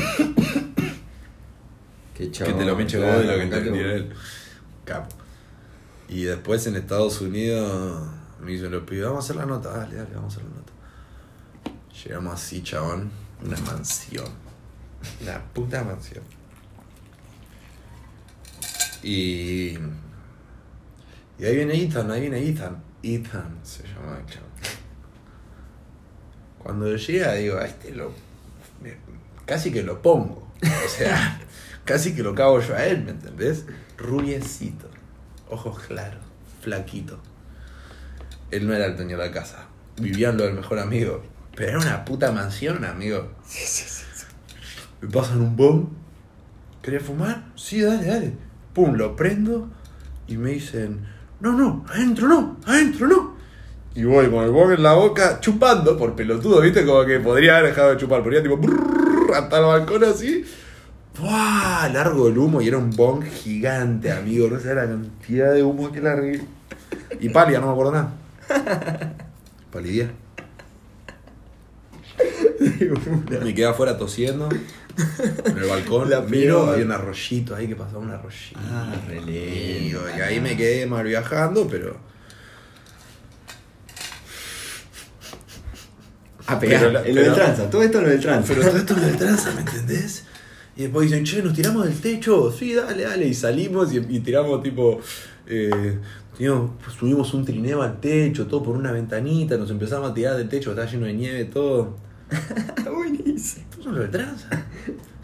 [2.17, 4.10] Qué que te lo claro, vos de lo que te él.
[4.84, 5.15] Capo.
[6.09, 8.07] Y después en Estados Unidos
[8.41, 10.55] me dicen los pibes, vamos a hacer la nota, dale, dale, vamos a hacer la
[10.55, 10.73] nota.
[12.03, 13.09] Llegamos así, chabón.
[13.43, 14.29] Una mansión.
[15.21, 16.23] Una puta mansión.
[19.03, 19.77] Y.
[21.39, 22.83] Y ahí viene Ethan, ahí viene Ethan.
[23.03, 24.47] Ethan se llama el chavo.
[26.59, 28.11] Cuando llega, digo, a este lo.
[29.45, 30.51] casi que lo pongo.
[30.61, 31.39] O sea,
[31.85, 33.65] casi que lo cago yo a él, ¿me entendés?
[33.97, 34.89] Rubiecito,
[35.49, 36.21] ojos claros,
[36.62, 37.19] flaquito.
[38.51, 39.65] Él no era el dueño de la casa.
[39.97, 41.23] Vivían lo del mejor amigo.
[41.55, 43.31] Pero era una puta mansión, amigo.
[45.01, 45.89] Me pasan un bomb.
[46.81, 47.45] ¿Querés fumar?
[47.55, 48.33] Sí, dale, dale.
[48.73, 49.69] Pum, lo prendo
[50.27, 51.05] y me dicen,
[51.39, 53.38] no, no, adentro no, adentro no.
[53.95, 56.86] Y voy con el bomb en la boca, chupando por pelotudo, ¿viste?
[56.86, 60.45] Como que podría haber dejado de chupar, ya tipo, brrr, hasta el balcón así.
[61.19, 61.89] ¡Buah!
[61.89, 64.47] Largo el humo y era un bong gigante, amigo.
[64.47, 66.41] No sé la cantidad de humo que largué.
[67.19, 68.13] Y pálida, no me acuerdo nada.
[69.71, 70.12] Palidía.
[73.43, 74.49] Me quedé afuera tosiendo.
[75.45, 76.10] En el balcón.
[76.10, 78.60] La miro, había un arroyito ahí que pasaba un arroyito.
[78.71, 78.91] Ah.
[79.27, 81.97] Y ahí me quedé mal viajando, pero.
[86.47, 88.53] Ah, pegá, Pero la- en lo del tranza, todo esto en lo del tranza.
[88.53, 90.23] Pero todo esto es de tranza, ¿me entendés?
[90.77, 92.51] Y después dicen, che, nos tiramos del techo.
[92.51, 93.27] Sí, dale, dale.
[93.27, 95.01] Y salimos y, y tiramos tipo.
[95.47, 95.99] eh,
[96.37, 99.57] pues, subimos un trineo al techo, todo por una ventanita.
[99.57, 101.97] Nos empezamos a tirar del techo, estaba lleno de nieve, todo.
[102.95, 103.65] Buenísimo.
[103.91, 104.65] De tranza.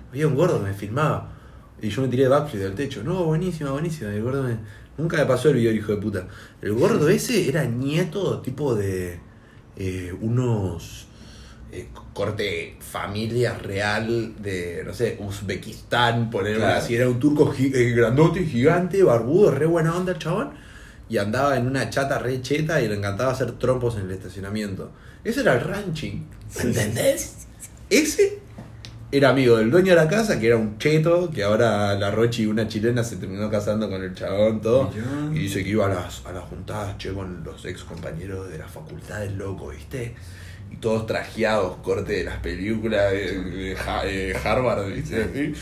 [0.10, 1.32] Había un gordo que me filmaba.
[1.82, 3.04] Y yo me tiré de backflip del techo.
[3.04, 4.12] No, buenísima, buenísima.
[4.12, 4.58] El gordo me.
[4.98, 6.28] Nunca me pasó el video, hijo de puta.
[6.62, 9.20] El gordo ese era nieto tipo de
[9.76, 11.08] eh, unos
[11.74, 16.80] eh, corte familia real de, no sé, Uzbekistán, poner Claro.
[16.80, 16.96] así.
[16.96, 20.52] Era un turco eh, grandote, gigante, barbudo, re buena onda el chabón.
[21.10, 24.92] Y andaba en una chata re cheta y le encantaba hacer trompos en el estacionamiento.
[25.24, 26.26] Ese era el ranching.
[26.62, 27.48] ¿Entendés?
[27.90, 28.40] Ese
[29.12, 32.48] era amigo del dueño de la casa, que era un cheto, que ahora la Rochi,
[32.48, 34.92] una chilena, se terminó casando con el chabón, todo.
[35.34, 38.58] Y dice que iba a las, a las juntadas, che, con los ex compañeros de
[38.58, 40.16] la facultad del loco, ¿viste?
[40.80, 45.24] Todos trajeados, corte de las películas de, de Ha- de Harvard, ¿viste?
[45.24, 45.54] Así.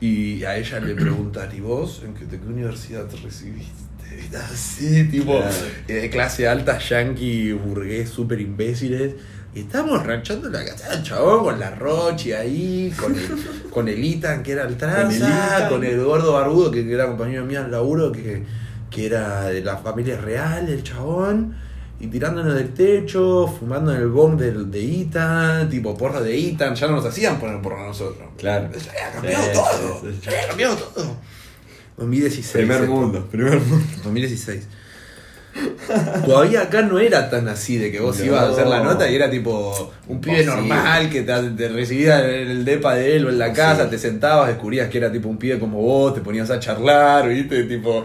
[0.00, 3.72] Y a ella le preguntan, ¿y vos en qué, de qué universidad te recibiste?
[4.36, 5.54] Así, tipo, Claro.
[5.86, 9.14] eh, de clase alta, yankee, burgués, súper imbéciles.
[9.54, 13.28] Y estábamos ranchando la casa del chabón con la Rochi ahí, con el,
[13.70, 17.60] con el Itan, que era el tranza, con el gordo barbudo, que era compañero mío
[17.60, 18.42] en laburo, que,
[18.90, 21.56] que era de la familia real, el chabón.
[22.00, 26.74] Y tirándonos del techo, fumando en el bomb del, de Itan, tipo porro de Itan,
[26.76, 28.28] ya no nos hacían poner porro a nosotros.
[28.38, 28.68] Claro.
[28.72, 30.20] Ya había cambiado Sí, todo, sí, sí.
[30.24, 31.16] ya había cambiado todo.
[31.96, 32.52] 2016.
[32.52, 32.92] Primer esto.
[32.94, 33.84] mundo, primer mundo.
[34.04, 34.66] 2016.
[36.24, 38.24] Todavía acá no era tan así de que vos No.
[38.26, 42.24] ibas a hacer la nota y era tipo un pibe normal que te, te recibía
[42.24, 43.90] en el depa de él o en la casa, Sí.
[43.90, 47.64] te sentabas, descubrías que era tipo un pibe como vos, te ponías a charlar, viste,
[47.64, 48.04] tipo.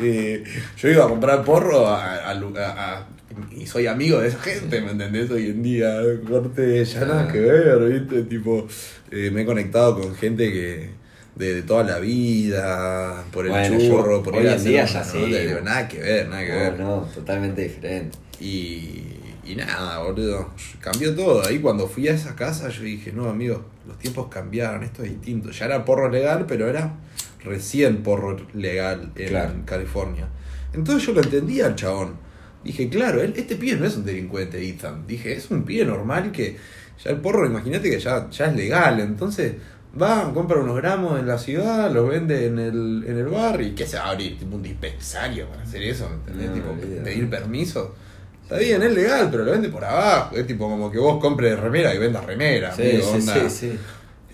[0.00, 0.44] eh,
[0.78, 3.06] yo iba a comprar porro a, a lu- a- a-
[3.50, 5.30] y soy amigo de esa gente, ¿me entendés?
[5.30, 8.66] Hoy en día, corte, ya nada que ver, viste, tipo,
[9.10, 11.02] eh, me he conectado con gente que.
[11.34, 15.02] De, de toda la vida, por el Bueno, yo churro, por en hacer día ya
[15.02, 15.18] sí.
[15.64, 16.78] nada que ver, nada que ver.
[16.78, 18.18] No, no, totalmente diferente.
[18.38, 19.02] Y,
[19.42, 20.50] y nada, boludo.
[20.80, 21.42] Cambió todo.
[21.46, 25.08] Ahí cuando fui a esa casa yo dije, no, amigo, los tiempos cambiaron, esto es
[25.10, 25.50] distinto.
[25.52, 26.96] Ya era porro legal, pero era
[27.42, 29.54] recién porro legal en Claro.
[29.64, 30.28] California.
[30.74, 32.16] Entonces yo lo entendía al chabón.
[32.64, 35.06] Dije, claro, él, este pibe no es un delincuente, Ethan.
[35.06, 36.56] Dije, es un pibe normal que
[37.02, 39.00] ya el porro, imagínate que ya, ya es legal.
[39.00, 39.54] Entonces
[40.00, 43.72] va, compra unos gramos en la ciudad, los vende en el, en el bar y
[43.72, 44.38] ¿qué se va a abrir?
[44.38, 46.48] Tipo un dispensario para hacer eso, ¿me entendés?
[46.48, 47.94] No, tipo, pedir permiso.
[48.42, 50.36] Está bien, es legal, pero lo vende por abajo.
[50.36, 52.74] Es tipo como que vos compres remera y vendas remera.
[52.74, 53.34] Sí, amigo, sí, onda.
[53.34, 53.78] sí, sí.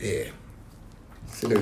[0.01, 0.33] Eh,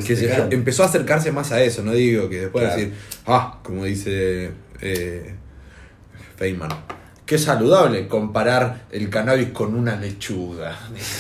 [0.07, 2.81] que se empezó a acercarse más a eso, no digo que después Claro.
[2.81, 2.95] decir,
[3.27, 4.51] ah, como dice
[4.81, 5.35] eh,
[6.37, 6.71] Feynman,
[7.25, 10.79] qué saludable comparar el cannabis con una lechuga,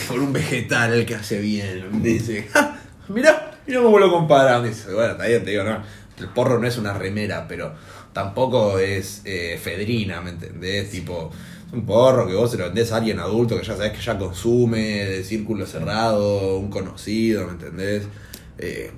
[0.08, 2.02] con un vegetal el que hace bien.
[2.02, 4.64] Dice, "Ja, mirá, mirá cómo lo comparan.
[4.64, 5.82] Dice, bueno, bien, te digo, no,
[6.18, 7.72] el porro no es una remera, pero
[8.12, 10.90] tampoco es eh, efedrina, ¿me entendés?
[10.90, 11.30] Tipo,
[11.66, 14.00] es un porro que vos se lo vendés a alguien adulto que ya sabés que
[14.00, 18.04] ya consume, de círculo cerrado, un conocido, ¿me entendés?
[18.58, 18.90] Eh,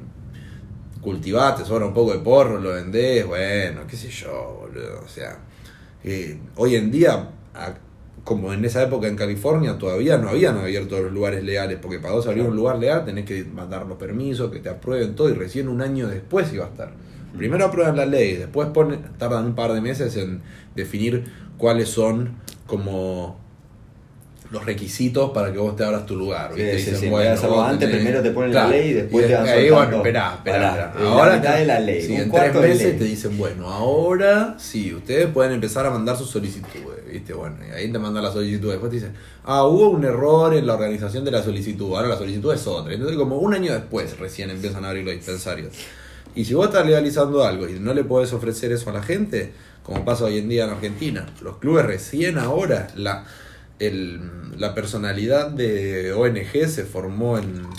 [1.01, 5.01] cultivate, sobra un poco de porro, lo vendés, bueno, qué sé yo, boludo.
[5.05, 5.39] O sea,
[6.05, 7.31] eh, hoy en día,
[8.25, 12.15] como en esa época en California, todavía no habían abierto los lugares legales, porque para
[12.15, 15.35] vos abrir un lugar legal tenés que mandar los permisos, que te aprueben todo, y
[15.35, 16.93] recién un año después iba a estar.
[17.37, 20.43] Primero aprueban la ley, después ponen, tardan un par de meses en
[20.75, 21.25] definir
[21.57, 23.39] cuáles son como
[24.51, 26.53] los requisitos para que vos te abras tu lugar.
[26.55, 26.93] Sí, ¿viste?
[26.93, 29.69] sí, sí, bueno, antes, tenés- primero te ponen la ley y después te van ahí,
[29.71, 30.95] bueno, esperá, esperá, esperá.
[31.05, 33.69] la Ahora mitad te- de la ley, sí, un en tres meses te dicen, bueno,
[33.69, 37.35] ahora sí, ustedes pueden empezar a mandar sus solicitudes, ¿viste?
[37.35, 38.71] Bueno, y ahí te mandan la solicitud.
[38.71, 39.13] Después te dicen,
[39.45, 42.95] ah, hubo un error en la organización de la solicitud, ahora la solicitud es otra.
[42.95, 45.73] Entonces, como un año después recién empiezan a abrir los dispensarios.
[46.35, 49.53] Y si vos estás legalizando algo y no le podés ofrecer eso a la gente,
[49.83, 53.25] como pasa hoy en día en Argentina, los clubes recién ahora, la,
[53.79, 57.71] el- la personalidad de ONG se formó en, no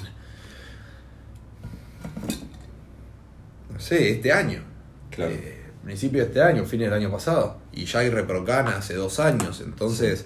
[3.79, 4.63] sé, este año.
[5.11, 5.31] Claro.
[5.31, 7.57] Eh, principio de este año, fines del año pasado.
[7.73, 9.61] Y ya hay Reprocana hace dos años.
[9.61, 10.25] Entonces,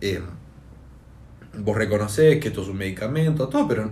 [0.00, 0.20] eh,
[1.58, 3.90] vos reconocés que esto es un medicamento, todo, pero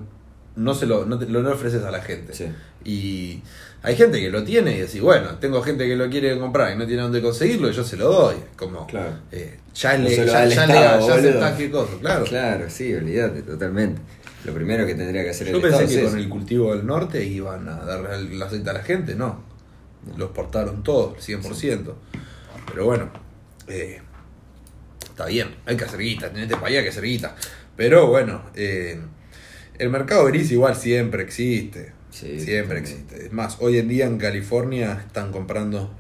[0.57, 2.35] no se lo, no te- lo no ofreces a la gente.
[2.35, 2.47] Sí.
[2.85, 3.43] Y
[3.83, 6.79] hay gente que lo tiene y decís, bueno, tengo gente que lo quiere comprar y
[6.79, 8.37] no tiene dónde conseguirlo y yo se lo doy.
[8.57, 9.13] Como, Claro.
[9.33, 11.15] eh, ya No le- se lo ya, ya Estado, ya boludo.
[11.15, 12.25] aceptás qué cosa, claro.
[12.25, 14.01] Claro, sí, olvídate, totalmente.
[14.45, 16.75] Lo primero que tendría que hacer Yo el pensé Estado que es con el cultivo
[16.75, 19.45] del norte iban a darle el aceite a la gente, no.
[20.17, 21.95] Los portaron todos, 100%.
[22.67, 23.11] Pero bueno,
[23.69, 24.01] eh,
[25.05, 27.37] está bien, hay que hacer guita, en este país hay que hacer guita.
[27.77, 29.01] Pero bueno, eh,
[29.83, 31.93] el mercado gris igual siempre existe.
[32.11, 33.27] Sí, siempre existe.
[33.27, 35.91] Es más, hoy en día en California están comprando,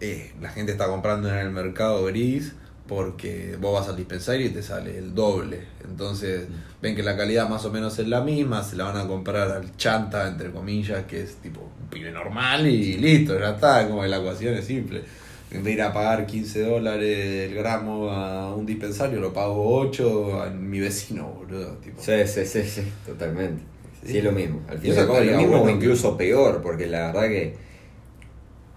[0.00, 2.54] eh, la gente está comprando en el mercado gris
[2.88, 5.60] porque vos vas al dispensario y te sale el doble.
[5.84, 6.46] Entonces
[6.82, 9.50] ven que la calidad más o menos es la misma, se la van a comprar
[9.50, 14.02] al chanta, entre comillas, que es tipo un pibe normal y listo, ya está, como
[14.02, 15.02] que la ecuación es simple.
[15.50, 19.78] En vez de ir a pagar 15 dólares el gramo a un dispensario, lo pago
[19.80, 21.72] 8 a mi vecino, boludo.
[21.76, 22.02] Tipo.
[22.02, 23.62] Sí, sí, sí, sí, totalmente.
[24.04, 24.18] Sí, Sí.
[24.18, 24.60] es lo mismo.
[24.68, 25.76] Al Y fin y eso al cabo es lo mismo o bueno.
[25.76, 27.54] incluso peor, porque la verdad que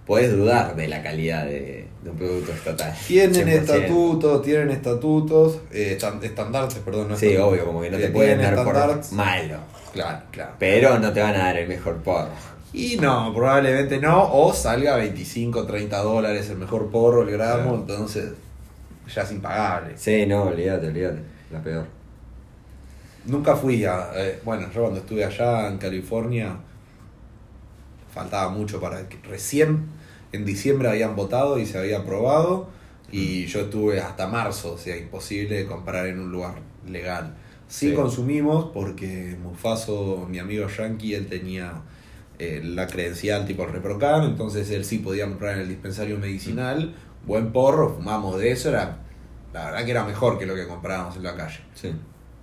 [0.06, 2.92] puedes dudar de la calidad de, de un producto estatal.
[3.06, 3.48] Tienen 100%.
[3.60, 7.08] estatutos, tienen estatutos, eh, estan- estandartes, perdón.
[7.10, 7.52] no Sí, estatutos.
[7.52, 8.74] obvio, como que no te Eh, pueden tienen dar por
[9.12, 9.56] malo.
[9.92, 10.52] Claro, claro.
[10.58, 12.30] Pero no te van a dar el mejor porro.
[12.72, 17.76] Y no, probablemente no, o salga 25, 30 dólares el mejor porro, el gramo, Claro.
[17.76, 18.32] entonces
[19.14, 19.92] ya es impagable.
[19.96, 21.20] Sí, no, olvídate, olvídate.
[21.50, 21.84] La peor.
[23.26, 24.10] Nunca fui a.
[24.14, 26.56] eh, bueno, yo cuando estuve allá en California,
[28.12, 29.18] faltaba mucho para que.
[29.28, 29.86] Recién
[30.32, 32.68] en diciembre habían votado y se había aprobado,
[33.10, 36.54] y yo estuve hasta marzo, o sea, imposible comprar en un lugar
[36.88, 37.34] legal.
[37.68, 37.94] Sí, Sí.
[37.94, 41.74] consumimos porque Mufaso, mi amigo Yankee, él tenía
[42.42, 46.94] eh, la credencial tipo Reprocan, entonces él sí podía comprar en el dispensario medicinal,
[47.26, 48.98] buen porro, fumamos de eso, era
[49.52, 51.60] la verdad que era mejor que lo que comprábamos en la calle.
[51.74, 51.92] Sí.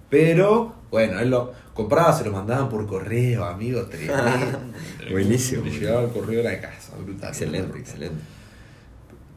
[0.10, 3.84] Pero, bueno, él lo compraba, se lo mandaban por correo, amigo.
[3.84, 4.60] tremendo.
[5.12, 5.66] Buenísimo.
[5.66, 7.30] Le llegaba el correo a la casa, brutal.
[7.30, 7.82] Excelente, brutal.
[7.82, 8.24] excelente.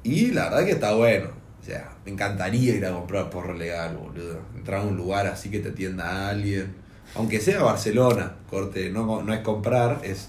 [0.02, 1.28] Y la verdad que está bueno.
[1.60, 4.40] O sea, me encantaría ir a comprar porro legal, boludo.
[4.56, 6.74] Entrar a un lugar así que te atienda alguien.
[7.14, 10.26] Aunque sea Barcelona, corte, no, no es comprar, es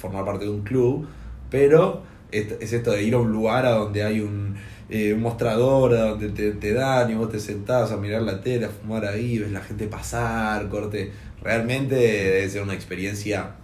[0.00, 1.06] formar parte de un club.
[1.50, 4.56] Pero es, es esto de ir a un lugar a donde hay un,
[4.88, 8.40] eh, un mostrador, a donde te, te dan y vos te sentás a mirar la
[8.40, 11.12] tele, a fumar ahí, ves la gente pasar, corte.
[11.42, 13.54] Realmente debe ser una experiencia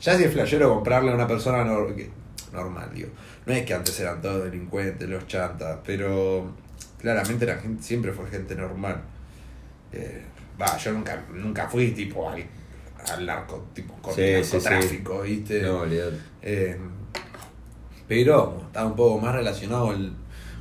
[0.00, 3.08] ya si es flashero comprarle a una persona normal, digo.
[3.46, 6.52] No es que antes eran todos delincuentes, los chantas, pero
[7.00, 9.02] claramente la gente siempre fue gente normal.
[9.92, 10.22] Eh,
[10.60, 12.44] Va, yo nunca, nunca fui tipo al,
[13.12, 14.56] al narco, tipo con Sí, sí, sí.
[14.64, 15.62] narcotráfico, ¿viste?
[15.62, 15.84] No.
[16.42, 16.76] Eh,
[18.06, 20.12] pero estaba un poco más relacionado el-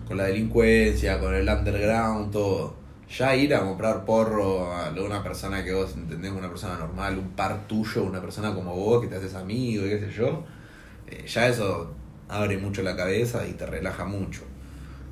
[0.08, 2.76] con la delincuencia, con el underground, todo.
[3.18, 7.18] Ya ir a comprar porro a una persona que vos entendés como una persona normal,
[7.18, 10.44] un par tuyo, una persona como vos que te haces amigo y qué sé yo,
[11.08, 11.94] eh, ya eso
[12.28, 14.42] abre mucho la cabeza y te relaja mucho.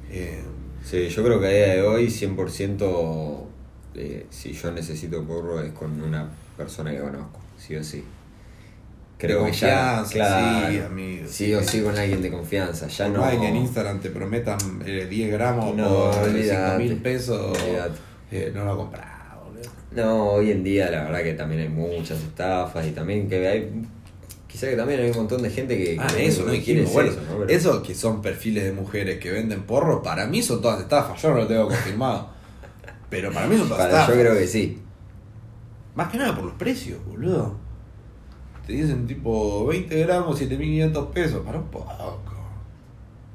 [0.09, 0.41] Eh,
[0.83, 3.47] Sí, yo creo que a día de hoy 100%
[3.95, 8.03] eh, si yo necesito porro es con una persona que conozco, sí o sí.
[9.17, 11.27] Creo De que ya, confianza, claro, sí, amigo.
[11.29, 13.21] sí o sí con alguien de confianza, ya no.
[13.21, 17.57] más que en Instagram te prometan eh, 10 gramos No, por 5 olvídate, mil pesos,
[18.31, 18.91] eh, no lo boludo.
[19.91, 23.71] No, hoy en día la verdad que también hay muchas estafas y también que hay,
[24.47, 26.91] quizá que también hay un montón de gente que, Ah, que eso, no dijimos.
[26.91, 27.37] Bueno, eso, ¿no?
[27.45, 31.21] Pero- eso que son perfiles de mujeres que venden porro, para mí son todas estafas.
[31.21, 32.29] Yo no lo tengo confirmado.
[33.09, 34.15] Pero para mí son todas para, estafas.
[34.15, 34.81] yo creo que sí.
[35.95, 37.55] Más que nada por los precios, boludo.
[38.67, 41.45] Te dicen tipo 20 gramos, 7500 pesos.
[41.45, 41.93] Para un poco.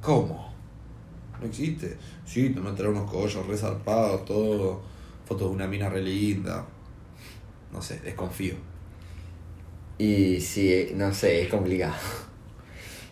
[0.03, 0.53] ¿Cómo?
[1.40, 1.96] No existe.
[2.25, 4.83] Sí, te van a traer unos cogollos resarpados, todo.
[5.25, 6.66] Fotos de una mina re linda.
[7.73, 8.55] No sé, desconfío.
[9.99, 11.94] Y sí, no sé, es complicado.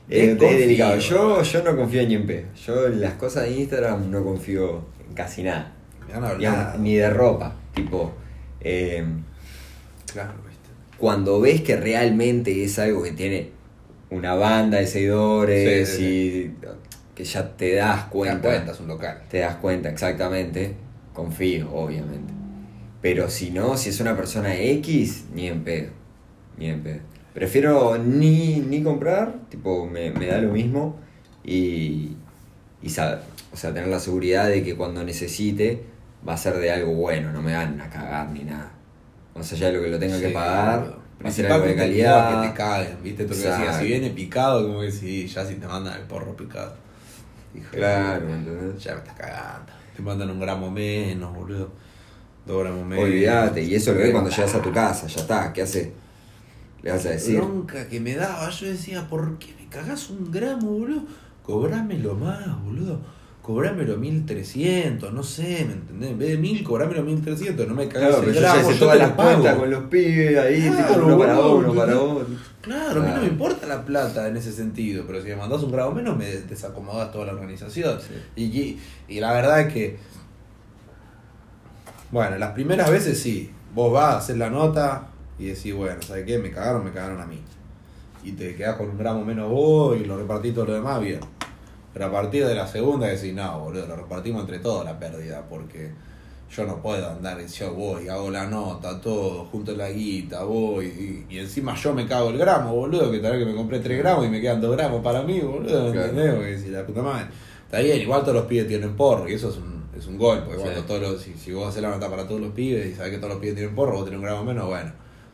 [0.08, 0.98] Es delicado.
[0.98, 2.46] Yo, yo no confío ni en pedo.
[2.66, 5.74] Yo en las cosas de Instagram no confío en casi nada.
[6.06, 7.54] Digamos, ni de ropa.
[7.74, 8.14] Tipo,
[8.58, 9.04] eh,
[10.24, 10.68] Claro, viste.
[10.98, 13.50] cuando ves que realmente es algo que tiene
[14.10, 16.04] una banda de seguidores Sí, sí,
[16.54, 18.34] y que ya te das Te cuenta.
[18.48, 19.22] das cuenta, es un local.
[19.30, 20.74] Te das cuenta, exactamente.
[21.12, 22.32] Confío, obviamente.
[23.02, 25.90] Pero si no, si es una persona X, ni en pedo.
[26.56, 27.00] Ni en pedo.
[27.34, 30.96] Prefiero ni, ni comprar, tipo, me, me da lo mismo.
[31.44, 32.10] Y,
[32.82, 33.20] y sa-
[33.52, 35.82] o sea, tener la seguridad de que cuando necesite
[36.28, 38.72] va a ser de algo bueno, no me van a cagar ni nada.
[39.38, 42.42] Más allá de lo que lo tenga que pagar, va a ser algo de calidad.
[42.42, 43.22] Que te caguen, ¿viste?
[43.24, 43.80] Tú que decías, Exacto.
[43.80, 46.74] si viene picado, como que sí, ya si te mandan el porro picado.
[47.54, 48.26] Hijo Claro.
[48.78, 49.72] Ya me estás cagando.
[49.96, 51.70] Te mandan un gramo menos, boludo.
[52.46, 53.04] Dos gramos menos.
[53.04, 55.92] Olvídate, y eso lo ves cuando llegas a tu casa, ya está, ¿qué hace?
[56.82, 57.36] Le vas a decir.
[57.36, 61.02] bronca que me daba, yo decía, ¿por qué me cagás un gramo, boludo?
[61.42, 63.00] Cobrámelo más, boludo.
[63.48, 66.10] Cobrámelo 1300, no sé, ¿me entendés?
[66.10, 68.98] En vez de 1000, cobrámelo 1300, no me cagás Claro, el gramo, yo todas te
[68.98, 72.26] las cuentas con los pibes ahí, Claro, tipo uno para boludo, uno, para otro.
[72.60, 75.62] Claro, a mí no me importa la plata en ese sentido, pero si me mandás
[75.62, 77.98] un grado menos me desacomodas toda la organización.
[78.02, 78.12] Sí.
[78.36, 79.96] Y, y- y la verdad es que,
[82.10, 85.08] bueno, las primeras veces sí, vos vas a hacer la nota
[85.38, 86.36] y decís, bueno, ¿sabes qué?
[86.38, 87.40] Me cagaron, me cagaron a mí.
[88.22, 91.20] Y te quedás con un gramo menos vos y lo repartís todo lo demás bien.
[91.92, 95.42] Pero a partir de la segunda decís, no, boludo, lo repartimos entre todos la pérdida,
[95.48, 95.90] porque
[96.54, 100.86] yo no puedo andar, yo voy, hago la nota, todo, junto la guita, voy,
[101.28, 103.80] y, y encima yo me cago el gramo, boludo, que tal vez que me compré
[103.80, 106.08] 3 gramos y me quedan 2 gramos para mí, boludo, Claro.
[106.08, 106.34] ¿entendés?
[106.34, 107.26] Porque si la puta madre.
[107.66, 110.38] Está bien, igual todos los pibes tienen porro, y eso es un, es un gol,
[110.44, 110.62] porque Sí.
[110.62, 113.12] cuando todos los, si, si vos haces la nota para todos los pibes y sabés
[113.12, 114.90] que todos los pibes tienen porro, vos tenés un gramo menos, bueno.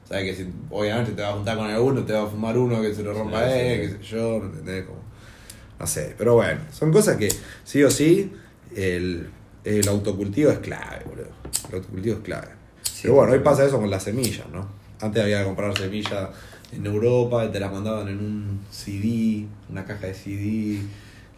[0.08, 2.82] Sabés que si, obviamente te vas a juntar con alguno, te va a fumar uno
[2.82, 3.96] que se lo rompa Sí, a él, sí.
[3.98, 4.84] qué sé yo, ¿no entendés?
[4.84, 4.98] Como,
[5.78, 7.28] no sé, pero bueno, son cosas que
[7.64, 8.32] sí o sí
[8.76, 9.28] el,
[9.64, 11.28] el autocultivo es clave, boludo.
[11.68, 12.48] El autocultivo es clave.
[12.82, 14.68] Sí, pero bueno, hoy pasa eso con las semillas, ¿no?
[15.00, 16.30] Antes había que comprar semillas
[16.72, 20.80] en Europa y te las mandaban en un CD, una caja de CD,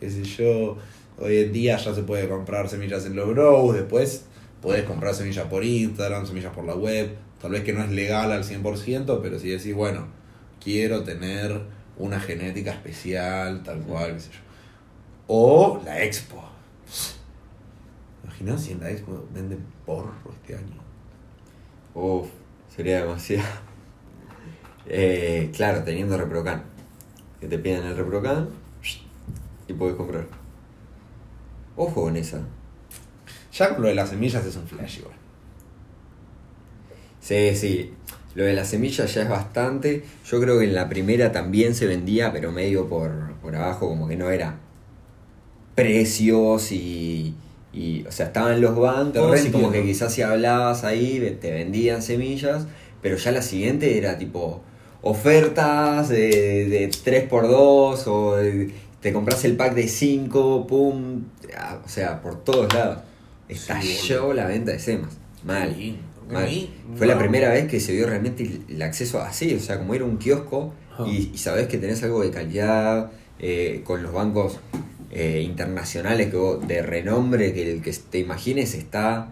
[0.01, 0.77] qué sé yo.
[1.19, 4.25] Hoy en día ya se puede comprar semillas en los grows, después
[4.61, 7.15] podés comprar semillas por Instagram, semillas por la web.
[7.41, 10.07] Tal vez que no es legal al 100%, pero si decís, bueno,
[10.63, 11.61] quiero tener
[11.99, 14.39] una genética especial, tal cual, qué sé yo.
[15.29, 16.43] O la expo.
[18.25, 20.81] Imaginás si en la expo venden porro este año.
[21.95, 22.29] Uf,
[22.75, 23.49] sería demasiado.
[24.89, 26.63] Eh, claro, teniendo Reprocan.
[27.41, 28.49] Que te piden el Reprocan
[29.67, 30.27] y puedes comprar.
[31.77, 32.41] Ojo con esa.
[33.53, 35.17] Ya con lo de las semillas es un flash igual.
[37.21, 37.95] Sí, sí.
[38.37, 40.05] Lo de las semillas ya es bastante.
[40.31, 44.07] Yo creo que en la primera también se vendía, pero medio por, por abajo, como
[44.07, 44.59] que no era
[45.75, 47.35] precios y,
[47.73, 49.59] y, O sea, estaban los bancos y reentiendo.
[49.59, 52.67] como que quizás si hablabas ahí te vendían semillas,
[53.03, 54.63] pero ya la siguiente era tipo
[55.03, 58.71] ofertas de, de 3x2 o de-
[59.01, 61.25] te compras el pack de 5, pum.
[61.85, 62.99] O sea, por todos lados.
[63.49, 65.13] Estalló la venta de semas.
[65.45, 65.77] Mal.
[66.97, 70.03] Fue la primera vez que se vio realmente el- acceso así, o sea, como ir
[70.03, 71.05] a un kiosco Ah.
[71.07, 74.59] y, y sabés que tenés algo de calidad eh, con los bancos
[75.11, 79.29] eh, internacionales que vos- de renombre que el que te imagines está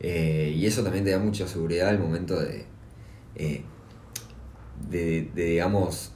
[0.00, 2.64] eh, y eso también te da mucha seguridad al momento de,
[3.34, 3.64] de,
[4.88, 6.12] de, digamos,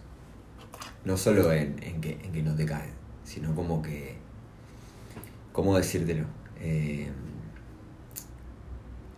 [1.04, 2.92] no solo en, en que, en que no te caen,
[3.24, 4.14] sino como que,
[5.52, 6.26] ¿cómo decírtelo?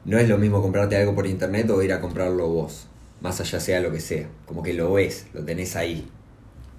[0.05, 2.87] No es lo mismo comprarte algo por internet o ir a comprarlo vos,
[3.21, 6.07] más allá sea lo que sea, como que lo ves, lo tenés ahí.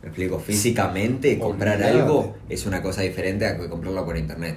[0.03, 4.55] Me explico, físicamente comprar algo es una cosa diferente a que comprarlo por internet.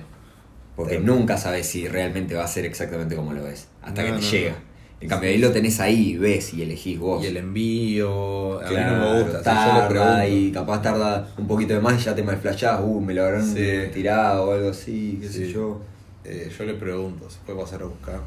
[0.76, 4.06] Porque Pero- nunca sabes si realmente va a ser exactamente como lo ves, hasta No,
[4.08, 4.54] que te no, llega.
[5.00, 7.22] En cambio, ahí lo tenés ahí, ves y elegís vos.
[7.24, 9.38] Y el envío, a mí no me gusta.
[9.38, 13.00] si tarda pregunto- y capaz tarda un poquito de más y ya te malflashás, uh,
[13.00, 13.64] me lo habrán Sí.
[13.94, 15.80] tirado o algo así, qué sé yo.
[16.24, 18.20] Eh, yo le pregunto, ¿se puede pasar a buscar?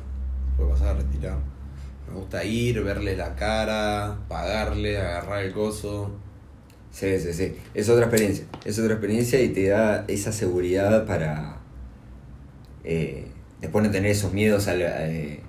[0.62, 1.38] ¿Se puede pasar a retirar?
[2.08, 6.12] Me gusta ir, verle la cara, pagarle, agarrar el coso.
[6.92, 7.56] Sí, sí, sí.
[7.74, 8.46] Es otra experiencia.
[8.64, 11.58] Es otra experiencia y te da esa seguridad para
[12.84, 13.28] eh,
[13.60, 15.40] después no tener esos miedos al, eh,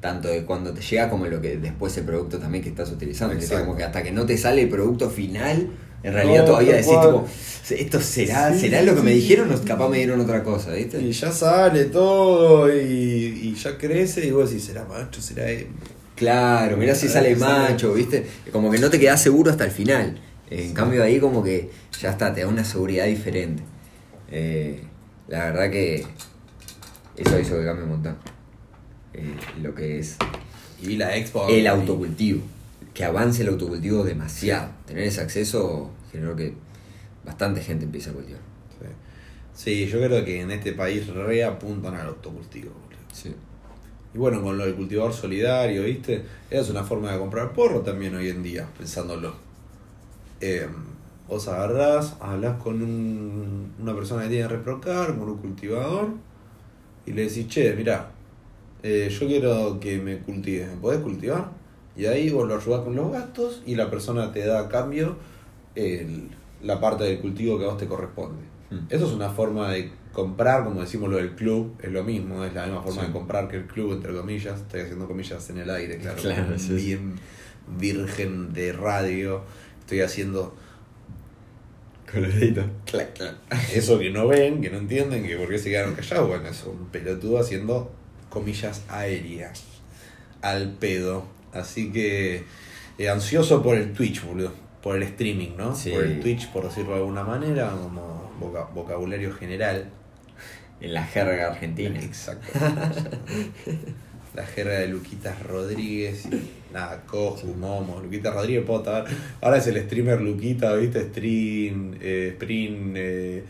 [0.00, 3.34] tanto de cuando te llega como lo que después el producto también que estás utilizando.
[3.34, 3.46] ¿viste?
[3.46, 3.66] Exacto.
[3.66, 5.70] Como que hasta que no te sale el producto final,
[6.02, 7.26] en realidad No, todavía decís tipo,
[7.70, 11.00] esto será, Sí, será lo que me dijeron o capaz me dieron otra cosa, ¿viste?
[11.00, 15.20] Y ya sale todo y, y ya crece y vos decís, ¿será macho?
[15.22, 15.46] ¿Será?
[16.16, 18.26] Claro, mirá si sale macho, ¿viste?
[18.52, 20.20] Como que no te quedás seguro hasta el final.
[20.50, 23.62] En cambio ahí como que ya está, te da una seguridad diferente.
[24.30, 24.82] Eh,
[25.28, 26.04] la verdad que
[27.16, 28.16] eso hizo que cambie un montón.
[29.14, 30.16] eh, lo que es
[30.82, 31.46] Y la expo.
[31.48, 32.42] el autocultivo.
[32.94, 34.70] Que avance el autocultivo demasiado.
[34.86, 36.54] Tener ese acceso generó que
[37.24, 38.40] bastante gente empiece a cultivar.
[38.78, 38.86] Sí.
[39.54, 42.72] Sí, yo creo que en este país reapuntan al autocultivo.
[43.12, 43.34] Sí.
[44.14, 46.22] Y bueno, con lo del cultivador solidario, ¿viste?
[46.50, 49.34] Esa es una forma de comprar porro también hoy en día, pensándolo.
[50.40, 50.66] Eh,
[51.28, 56.08] vos agarrás, hablas con un- una persona que tiene reprocar, con un cultivador,
[57.06, 58.10] y le decís, che, mirá,
[58.82, 61.48] eh, yo quiero que me cultives, ¿me podés cultivar?
[61.96, 65.16] Y ahí vos lo ayudás con los gastos y la persona te da a cambio
[65.74, 66.28] el-
[66.62, 68.42] la parte del cultivo que a vos te corresponde.
[68.70, 68.86] Hmm.
[68.88, 72.52] Eso es una forma de comprar, como decimos lo del club, es lo mismo, es
[72.54, 73.06] la misma forma Sí.
[73.08, 74.60] de comprar que el club, entre comillas.
[74.60, 76.20] Estoy haciendo comillas en el aire, claro.
[76.20, 76.74] Claro, sí.
[76.74, 77.14] bien
[77.78, 79.42] virgen de radio.
[79.80, 80.54] Estoy haciendo
[82.10, 82.64] Coloradito.
[82.84, 83.36] clac, clac.
[83.74, 86.28] Eso que no ven, que no entienden, que por qué se quedaron callados.
[86.28, 87.90] Bueno, es un pelotudo haciendo
[88.28, 89.64] comillas aéreas.
[90.42, 91.24] Al pedo.
[91.52, 92.44] Así que
[92.98, 94.52] eh, ansioso por el Twitch, boludo.
[94.82, 95.74] Por el streaming, ¿no?
[95.76, 95.90] Sí.
[95.90, 99.90] Por el Twitch, por decirlo de alguna manera, como voca- vocabulario general.
[100.80, 102.00] En la jerga argentina.
[102.02, 102.46] Exacto.
[104.34, 109.04] La jerga de Luquitas Rodríguez y nada, Coscu, Momo, Luquitas Rodríguez, estar-
[109.42, 111.02] Ahora es el streamer Luquita, ¿viste?
[111.10, 113.44] Stream, eh, Sprint, eh,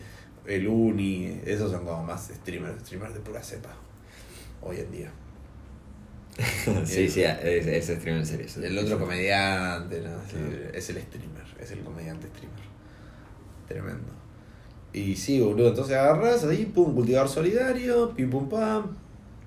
[0.45, 3.73] el Uni, esos son como más streamers, streamers de pura cepa.
[4.61, 5.11] Hoy en día.
[6.85, 8.47] sí, sí, es, es stream en serio.
[8.63, 10.17] El otro comediante, ¿no?
[10.29, 10.37] Sí,
[10.73, 12.63] es el streamer, es el comediante streamer.
[13.67, 14.13] Tremendo.
[14.93, 18.95] Y sí, boludo, entonces agarras ahí, pum, cultivar solidario, pim pum pam,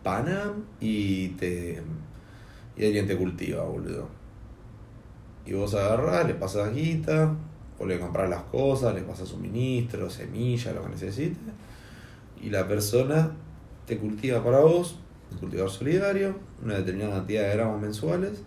[0.02, 1.82] panam, y te.
[2.76, 4.08] Y alguien te cultiva, boludo.
[5.44, 7.34] Y vos agarrás, le pasas guita,
[7.78, 11.38] o le compras las cosas, le pasas suministro, semilla, lo que necesites.
[12.42, 13.32] Y la persona
[13.86, 14.98] te cultiva para vos,
[15.32, 18.42] un cultivador solidario, una determinada cantidad de gramos mensuales.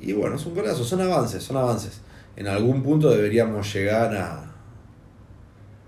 [0.00, 2.00] Y bueno, es un golazo, son avances, son avances.
[2.36, 4.50] En algún punto deberíamos llegar a,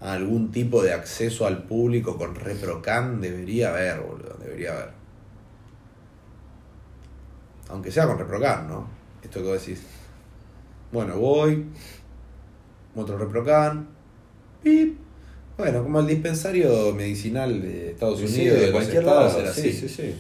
[0.01, 4.91] a algún tipo de acceso al público con ReproCan, debería haber, boludo, debería haber.
[7.71, 8.87] Aunque sea con ReproCan, ¿no?
[9.23, 9.83] Esto que vos decís.
[10.93, 11.67] Bueno, voy,
[12.95, 13.89] otro ReproCan,
[14.63, 15.02] pip.
[15.59, 19.41] Bueno, como el dispensario medicinal de Estados Unidos, Sí, de, de los cualquier lado.
[19.41, 19.73] era Sí, así.
[19.73, 20.15] sí, sí.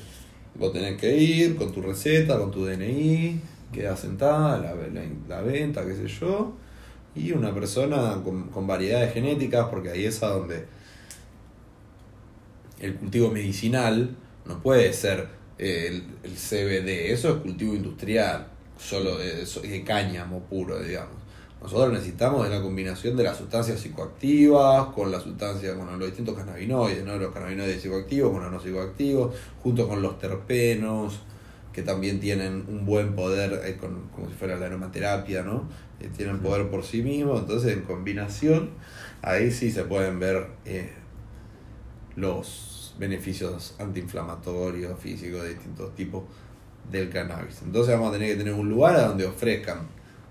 [0.54, 3.40] Vos tenés que ir con tu receta, con tu DNI,
[3.72, 6.52] quedas sentada, la, la, la venta, qué sé yo,
[7.16, 10.66] y una persona con, con variedades genéticas, porque ahí es a donde
[12.80, 14.14] el cultivo medicinal
[14.44, 15.26] no puede ser
[15.58, 18.46] eh, el, el CBD, eso es cultivo industrial,
[18.78, 21.21] solo de, de cáñamo puro, digamos.
[21.62, 26.34] Nosotros necesitamos de la combinación de las sustancias psicoactivas con las sustancias, bueno, los distintos
[26.36, 27.16] cannabinoides, ¿no?
[27.18, 31.20] Los cannabinoides psicoactivos con los no psicoactivos, junto con los terpenos,
[31.72, 35.68] que también tienen un buen poder, eh, con- como si fuera la aromaterapia, ¿no?
[36.00, 38.70] Eh, tienen poder por sí mismos, entonces en combinación,
[39.22, 40.90] ahí sí se pueden ver eh,
[42.16, 46.24] los beneficios antiinflamatorios, físicos de distintos tipos
[46.90, 47.62] del cannabis.
[47.62, 49.86] Entonces vamos a tener que tener un lugar a donde ofrezcan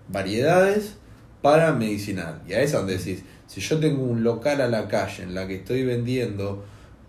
[0.09, 0.97] variedades
[1.41, 2.41] para medicinal.
[2.47, 5.47] Y a esa donde decís, si yo tengo un local a la calle en la
[5.47, 6.63] que estoy vendiendo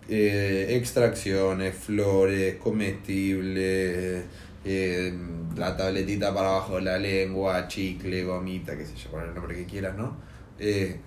[0.09, 4.25] eh, extracciones, flores, comestibles,
[4.65, 5.13] eh,
[5.55, 9.55] la tabletita para abajo de la lengua, chicle, gomita, qué sé yo, poner el nombre
[9.55, 10.17] que quieras, ¿no?
[10.59, 10.99] Eh,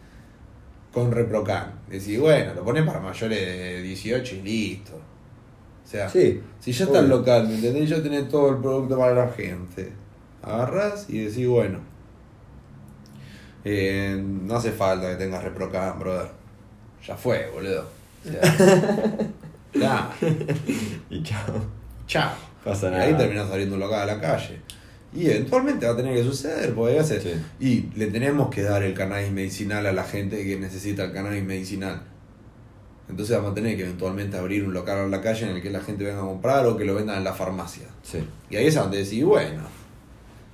[0.93, 1.81] con Reprocan.
[1.91, 4.97] Decís, bueno, lo pones para mayores de 18 y listo.
[4.97, 7.89] O sea, Sí, si ya está el local, ¿me entendés?
[7.89, 9.93] Ya tenés todo el producto para la gente.
[10.43, 11.81] Agarrás y decís, bueno,
[13.69, 16.29] eh, no hace falta que tengas Reprocan, brother.
[17.07, 17.85] Ya fue, boludo.
[18.25, 18.41] O sea,
[19.75, 20.11] ya,
[21.11, 21.65] Y chao.
[22.07, 22.31] chao.
[22.65, 23.03] Pasa Y nada.
[23.05, 24.61] ahí terminás abriendo un local a la calle.
[25.15, 27.35] Y eventualmente va a tener que suceder, porque hacer- Sí.
[27.61, 31.43] Y le tenemos que dar el cannabis medicinal a la gente que necesita el cannabis
[31.45, 32.03] medicinal.
[33.09, 35.71] Entonces vamos a tener que eventualmente abrir un local en la calle en el que
[35.71, 37.87] la gente venga a comprar o que lo vendan en la farmacia.
[38.03, 38.19] Sí.
[38.51, 39.63] Y ahí es donde decís, bueno,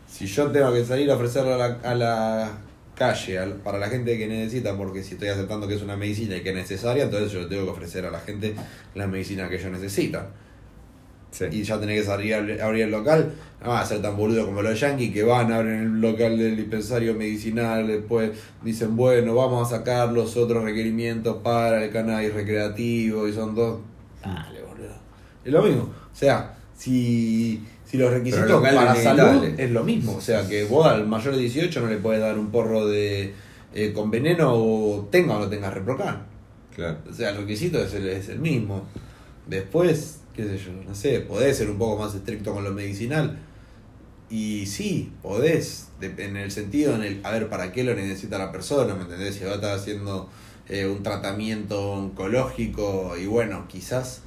[0.06, 2.50] si yo tengo que salir a ofrecerlo a la, a la
[2.94, 6.36] calle al- para la gente que necesita, porque si estoy aceptando que es una medicina
[6.36, 8.54] y que es necesaria, entonces yo tengo que ofrecer a la gente
[8.94, 10.26] la medicina que ellos necesitan.
[11.30, 11.46] Sí.
[11.50, 13.32] Y ya tenés que salir a abrir- abrir el local,
[13.62, 16.56] no vas a ser tan boludo como los yankees que van, abren el local del
[16.56, 18.32] dispensario medicinal, después
[18.62, 23.80] dicen, bueno, vamos a sacar los otros requerimientos para el cannabis recreativo, y son dos.
[24.22, 24.94] Dale, boludo.
[25.42, 25.82] Es lo mismo.
[25.84, 30.16] O sea, si, si los requisitos para salud es lo mismo.
[30.16, 33.34] O sea, que vos al mayor de 18 no le puedes dar un porro de
[33.74, 36.26] eh, con veneno o tenga o no tenga reprocan.
[36.74, 36.98] Claro.
[37.08, 38.86] O sea, el requisito es el, es el mismo.
[39.46, 43.38] Después, qué sé yo, no sé, podés ser un poco más estricto con lo medicinal.
[44.30, 48.50] Y sí, podés, en el sentido, en el, a ver, ¿para qué lo necesita la
[48.50, 48.94] persona?
[48.94, 49.34] ¿Me entendés?
[49.34, 50.30] Si va a estar haciendo
[50.68, 54.22] eh, un tratamiento oncológico y bueno, quizás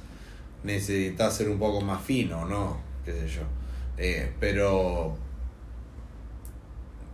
[0.64, 2.78] necesitas ser un poco más fino, ¿no?
[3.04, 3.42] Qué sé yo.
[3.98, 5.16] Eh, pero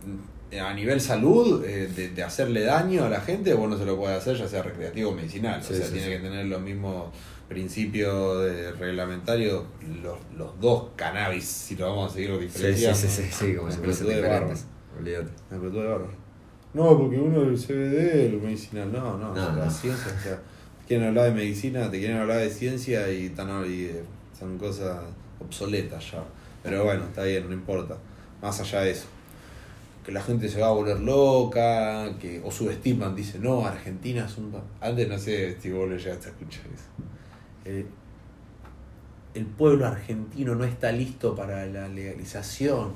[0.05, 3.85] mm, a nivel salud, eh, de, de hacerle daño a la gente, vos no se
[3.85, 5.63] lo puede hacer, ya sea recreativo o medicinal.
[5.63, 6.13] Sí, o sea, sí, tiene sí.
[6.13, 7.11] que tener los mismos
[7.47, 9.63] principios de reglamentarios,
[10.01, 12.97] los, los dos cannabis, si lo vamos a seguir Sí, sí, diferenciando.
[12.99, 14.65] sí, sí, sí, como diferentes.
[14.99, 15.29] Olvídate.
[15.49, 16.11] Me pelotudeé bárbaro.
[16.73, 20.39] No, porque uno el CBD, el medicinal, no, no, No, la ciencia, o sea,
[20.87, 24.03] quieren hablar de medicina, te quieren hablar de ciencia y, están, y eh,
[24.37, 24.99] son cosas
[25.39, 26.23] obsoletas ya.
[26.61, 27.97] Pero bueno, está bien, no importa.
[28.41, 29.05] Más allá de eso.
[30.05, 34.37] Que la gente se va a volver loca, que o subestiman, dice, no, Argentina es
[34.37, 34.51] un...
[34.51, 34.63] pa-".
[34.81, 36.85] Antes no sé si vos le llegaste a escuchar eso.
[37.65, 37.85] Eh,
[39.33, 42.93] el pueblo argentino no está listo para la legalización.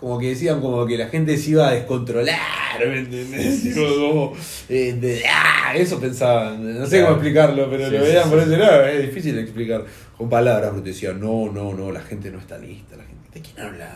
[0.00, 2.38] Como que decían como que la gente se iba a descontrolar,
[2.78, 3.74] ¿me entendés?
[3.74, 4.32] Como,
[4.68, 8.30] eh, de- ah, eso pensaban, no sé cómo explicarlo, pero Sí, lo veían sí.
[8.30, 9.84] por ese lado, es difícil de explicar
[10.16, 13.28] con palabras, pero te decían, no, no, no, la gente no está lista, la gente,
[13.34, 13.90] ¿de quién hablas?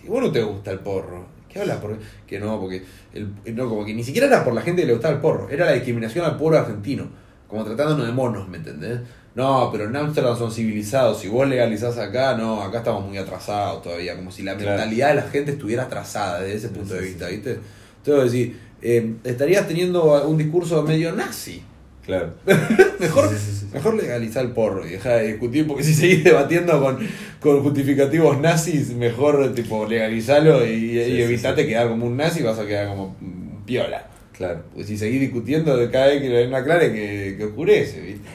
[0.00, 1.76] Si vos no te gusta el porro, ¿qué hablas?
[1.78, 1.98] Por...
[2.26, 2.82] Que no, porque,
[3.14, 5.48] el, no, como que ni siquiera era por la gente que le gustaba el porro,
[5.50, 7.08] era la discriminación al pueblo argentino,
[7.46, 9.00] como tratándonos de monos, ¿me entendés?
[9.34, 11.20] No, pero en Amsterdam son civilizados.
[11.20, 14.14] Si vos legalizás acá, no, acá estamos muy atrasados todavía.
[14.16, 14.70] Como si la Claro.
[14.76, 17.28] mentalidad de la gente estuviera atrasada desde ese punto Sí, de vista.
[17.28, 17.58] ¿viste?
[18.04, 21.62] Entonces, decir, eh, estarías teniendo un discurso medio nazi.
[22.04, 22.34] Claro.
[22.98, 23.66] Mejor, Sí, sí, sí, sí.
[23.72, 26.98] mejor legalizar el porro y dejar de discutir, porque si seguís debatiendo con,
[27.40, 32.66] con justificativos nazis, mejor tipo legalizarlo y, y evitate quedar como un nazi, vas a
[32.66, 34.08] quedar como un piola.
[34.36, 34.62] Claro.
[34.74, 38.28] Pues si seguís discutiendo de cada vez que hay una clara que, que oscurece, ¿viste?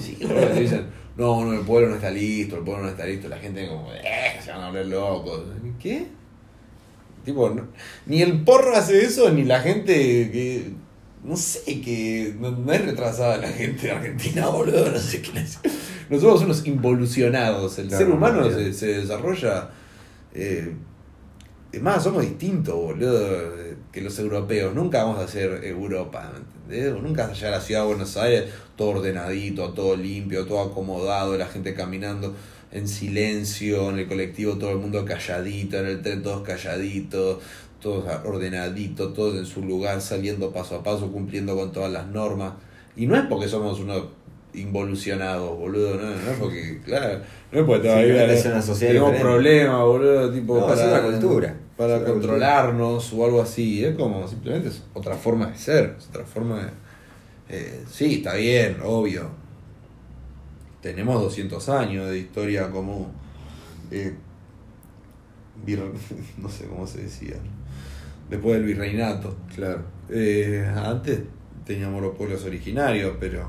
[0.00, 0.86] Sí, boludo, te dicen,
[1.16, 3.92] no, no, el pueblo no está listo, el pueblo no está listo, la gente como,
[3.92, 5.42] eh, se van a volver locos.
[5.80, 6.06] ¿Qué?
[7.24, 7.66] Tipo, no-
[8.06, 9.94] ni el porro hace eso, ni la gente
[10.30, 10.70] que,
[11.24, 15.40] no sé, que no, no es retrasada la gente de Argentina, boludo, no sé qué
[15.40, 15.58] es.
[16.08, 18.74] Nosotros somos unos involucionados, el Claro, ser humano no, se, bien.
[18.74, 19.70] se desarrolla...
[20.34, 20.72] eh,
[21.72, 23.52] es más, somos distintos, boludo,
[23.92, 24.74] que los europeos.
[24.74, 27.02] Nunca vamos a ser Europa, ¿me entendés?
[27.02, 28.44] Nunca vas a llegar a la ciudad de Buenos Aires
[28.76, 32.34] todo ordenadito, todo limpio, todo acomodado, la gente caminando
[32.72, 37.38] en silencio, en el colectivo todo el mundo calladito, en el tren todos calladitos,
[37.80, 42.54] todos ordenaditos, todos en su lugar, saliendo paso a paso, cumpliendo con todas las normas.
[42.96, 44.04] Y no es porque somos unos
[44.56, 47.20] involucionados, boludo, no, no es porque, claro,
[47.52, 51.02] no es porque todavía Simplemente es una sociedad tenemos problemas, boludo, tipo, No, es otra
[51.02, 51.54] cultura.
[51.76, 53.84] para otra controlarnos o algo así.
[53.84, 56.70] Es como simplemente es otra forma de ser, es otra forma de.
[57.56, 59.30] eh, sí, está bien, obvio.
[60.80, 63.10] Tenemos 200 años de historia como.
[63.90, 64.14] eh,
[65.64, 65.92] vir-
[66.38, 67.36] no sé cómo se decía.
[68.30, 69.36] Después del virreinato.
[69.54, 69.82] Claro.
[70.08, 71.20] Eh, antes
[71.64, 73.48] teníamos los pueblos originarios, pero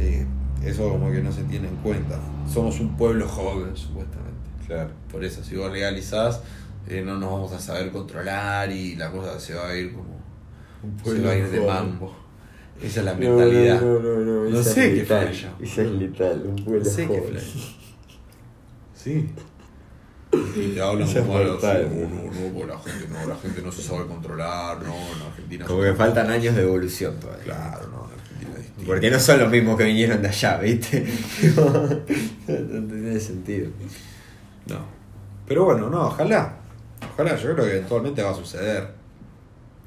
[0.00, 0.26] eh,
[0.62, 2.18] eso como que no se tiene en cuenta.
[2.52, 4.32] Somos un pueblo joven, supuestamente.
[4.66, 4.90] Claro.
[5.10, 6.40] Por eso, si vos legalizás,
[6.88, 10.20] eh, no nos vamos a saber controlar y la cosa se va a ir como.
[11.04, 12.14] se va a ir de mambo.
[12.82, 13.80] Esa es la mentalidad.
[13.80, 15.54] No, no, no, sé qué falla.
[15.60, 17.32] Esa es letal, un pueblo No sé qué joven.
[17.32, 17.74] flash.
[18.94, 19.28] Sí.
[20.56, 23.82] Y te hablan como así, no, no, no, la gente no, la gente no se
[23.82, 27.44] sabe controlar, no, en Argentina Como que faltan años de evolución todavía.
[27.44, 28.08] Claro, no,
[28.86, 31.06] Porque no son los mismos que vinieron de allá, ¿viste?
[31.56, 33.70] no tiene sentido.
[34.66, 34.78] No.
[35.46, 36.56] Pero bueno, no, ojalá.
[37.12, 38.88] Ojalá, yo creo que eventualmente va a suceder.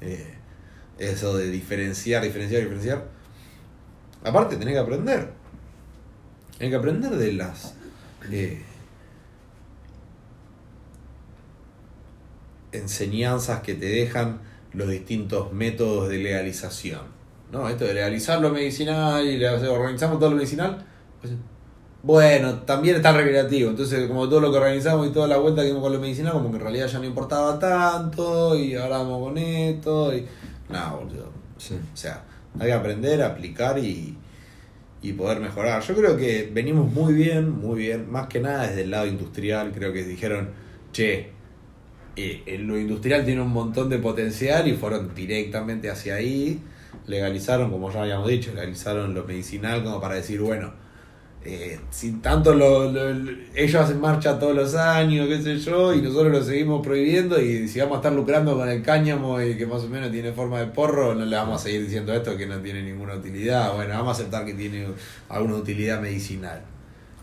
[0.00, 0.34] Eh,
[0.98, 3.04] eso de diferenciar, diferenciar, diferenciar.
[4.24, 5.30] Aparte, tenés que aprender.
[6.56, 7.74] Tenés que aprender de las.
[12.72, 14.40] enseñanzas que te dejan
[14.72, 17.17] los distintos métodos de legalización.
[17.52, 17.68] ¿No?
[17.68, 20.84] Esto de legalizar lo medicinal y organizamos todo lo medicinal.
[21.20, 21.32] pues,
[22.02, 23.70] bueno, también está recreativo.
[23.70, 26.32] Entonces, como todo lo que organizamos y toda la vuelta que dimos con lo medicinal,
[26.32, 30.14] como que en realidad ya no importaba tanto y ahora vamos con esto.
[30.14, 30.24] Y...
[30.68, 31.32] No, boludo.
[31.56, 31.74] Sí.
[31.74, 32.24] O sea,
[32.58, 34.16] hay que aprender, aplicar y,
[35.02, 35.82] y poder mejorar.
[35.82, 38.10] Yo creo que venimos muy bien, muy bien.
[38.10, 39.72] Más que nada desde el lado industrial.
[39.74, 40.50] Creo que dijeron,
[40.92, 41.30] che,
[42.16, 46.60] eh, lo industrial tiene un montón de potencial y fueron directamente hacia ahí.
[47.08, 50.72] Legalizaron, como ya habíamos dicho, legalizaron lo medicinal como para decir, bueno,
[51.44, 55.94] eh, si tanto lo, lo- lo- ellos hacen marcha todos los años, qué sé yo,
[55.94, 59.56] y nosotros lo seguimos prohibiendo, y si vamos a estar lucrando con el cáñamo y
[59.56, 62.36] que más o menos tiene forma de porro, no le vamos a seguir diciendo esto
[62.36, 63.72] que no tiene ninguna utilidad.
[63.74, 64.86] Bueno, vamos a aceptar que tiene
[65.30, 66.60] alguna utilidad medicinal.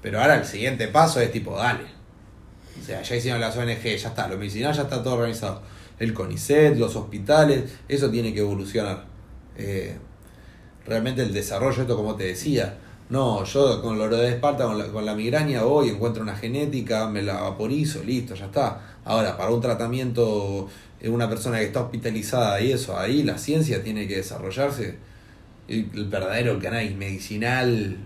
[0.01, 1.83] Pero ahora el siguiente paso es tipo, dale.
[2.81, 5.61] O sea, ya hicieron las ONG, ya está, lo medicinal ya está todo organizado.
[5.99, 9.05] El CONICET, los hospitales, eso tiene que evolucionar.
[9.57, 9.97] Eh,
[10.85, 12.77] realmente el desarrollo, esto como te decía,
[13.09, 17.07] no, yo con lo de Esparta, con la, con la migraña voy, encuentro una genética,
[17.09, 18.81] me la vaporizo, listo, ya está.
[19.05, 20.67] Ahora, para un tratamiento
[20.99, 24.97] en una persona que está hospitalizada y eso, ahí la ciencia tiene que desarrollarse.
[25.67, 27.97] El, el verdadero cannabis medicinal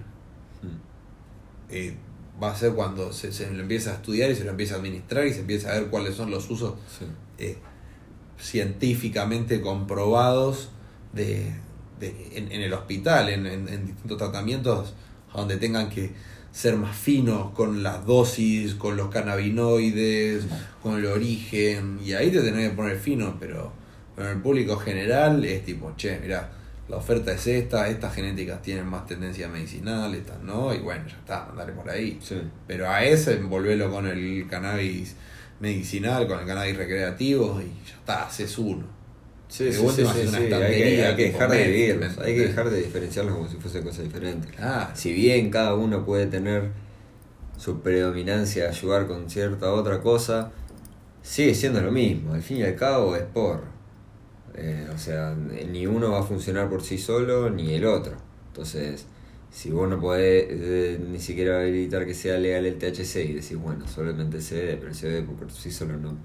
[1.70, 1.96] eh,
[2.42, 4.78] va a ser cuando se, se lo empieza a estudiar y se lo empieza a
[4.78, 7.06] administrar y se empieza a ver cuáles son los usos Sí.
[7.38, 7.58] eh,
[8.40, 10.70] científicamente comprobados
[11.14, 11.52] de,
[12.00, 14.94] de- en, en el hospital, en, en- en distintos tratamientos
[15.34, 16.12] donde tengan que
[16.52, 20.46] ser más finos con las dosis, con los cannabinoides,
[20.82, 23.72] con el origen, y ahí te tenés que poner fino, pero,
[24.16, 26.50] pero en el público general es tipo, che, mira,
[26.88, 31.18] la oferta es esta, estas genéticas tienen más tendencia medicinal, estas no, y bueno, ya
[31.18, 32.18] está, andale por ahí.
[32.20, 32.42] Sí.
[32.66, 35.16] Pero a ese envolverlo con el cannabis
[35.60, 38.86] medicinal, con el cannabis recreativo y ya está, haces uno.
[39.50, 42.78] Sí, sí, sí, sí, Hay que, hay dejar de dividirlos, ¿me hay que dejar de
[42.78, 44.52] diferenciarlos como si fuesen cosas diferentes.
[44.52, 44.92] Claro.
[44.94, 46.70] Si bien cada uno puede tener
[47.58, 50.52] su predominancia de ayudar con cierta otra cosa,
[51.24, 52.34] sigue siendo lo mismo.
[52.34, 53.64] Al fin y al cabo es por.
[54.56, 58.14] eh, o sea, ni uno va a funcionar por sí solo ni el otro.
[58.48, 59.08] Entonces,
[59.50, 63.56] si vos no podés eh, ni siquiera habilitar que sea legal el THC y decís,
[63.58, 66.18] bueno, solamente el CBD, pero el CBD por sí solo no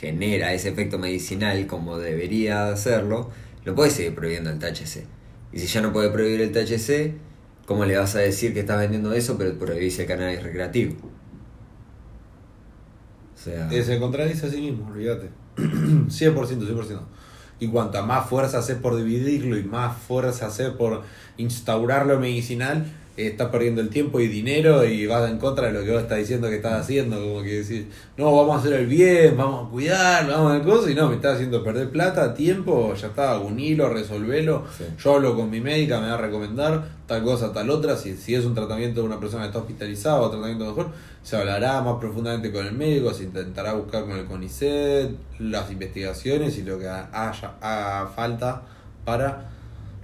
[0.00, 3.30] genera ese efecto medicinal como debería hacerlo,
[3.64, 5.04] lo puedes seguir prohibiendo el THC.
[5.52, 7.14] Y si ya no puede prohibir el THC,
[7.66, 10.96] ¿cómo le vas a decir que estás vendiendo eso pero prohibís el cannabis recreativo?
[13.34, 15.30] O sea, Eh, se contradice a sí mismo, olvídate.
[15.56, 17.00] 100%, 100%.
[17.58, 21.02] Y cuanta más fuerza haces por dividirlo y más fuerza haces por
[21.38, 22.86] instaurarlo medicinal,
[23.16, 26.18] estás perdiendo el tiempo y dinero y vas en contra de lo que vos estás
[26.18, 27.16] diciendo que estás haciendo.
[27.16, 27.86] Como que decís,
[28.16, 31.08] no, vamos a hacer el bien, vamos a cuidar, vamos a hacer cosas, y no,
[31.08, 34.64] me estás haciendo perder plata, tiempo, ya está, unilo, resolvelo.
[34.76, 34.84] Sí.
[34.98, 37.96] Yo hablo con mi médica, me va a recomendar tal cosa, tal otra.
[37.96, 40.90] Si, si es un tratamiento de una persona que está hospitalizada o tratamiento mejor,
[41.22, 45.10] se hablará más profundamente con el médico, se intentará buscar con el CONICET
[45.40, 48.62] las investigaciones y lo que haya haga falta
[49.04, 49.50] para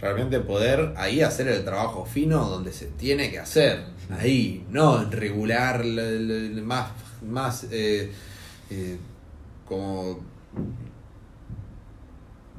[0.03, 3.85] realmente poder ahí hacer el trabajo fino donde se tiene que hacer.
[4.11, 6.91] Ahí, no regular más,
[7.23, 8.11] más eh,
[8.69, 8.99] eh,
[9.65, 10.21] como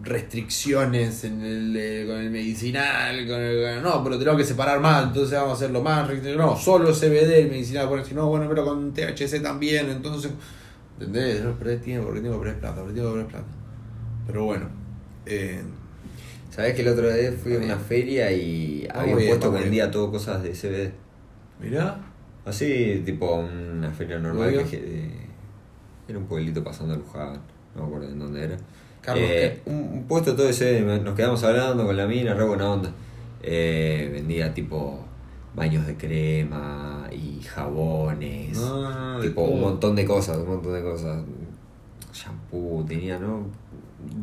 [0.01, 5.07] restricciones en el, eh, con el medicinal, con el, no, pero tenemos que separar más,
[5.07, 8.93] entonces vamos a hacerlo más, no, solo CBD, el medicinal, si no, bueno, pero con
[8.93, 10.31] THC también, entonces,
[10.99, 11.43] ¿entendés?
[11.43, 13.47] No perdés tiempo, porque tengo que perder plata, porque tengo que perder plata.
[14.25, 14.69] Pero bueno,
[15.25, 15.61] eh,
[16.53, 19.89] ¿sabés que el otro día fui a una feria y había un puesto que vendía
[19.91, 20.91] todo cosas de CBD?
[21.61, 21.97] mirá,
[22.45, 25.11] Así, tipo una feria normal que eh,
[26.07, 27.39] era un pueblito pasando a Luján,
[27.75, 28.57] no me acuerdo en dónde era.
[29.01, 32.69] Carlos, Eh, un, un puesto todo ese, nos quedamos hablando con la mina, re buena
[32.69, 32.91] onda.
[33.41, 34.99] Eh, vendía tipo
[35.55, 41.23] baños de crema y jabones, Ah, tipo un montón de cosas, un montón de cosas.
[42.13, 43.47] Shampoo tenía, ¿no?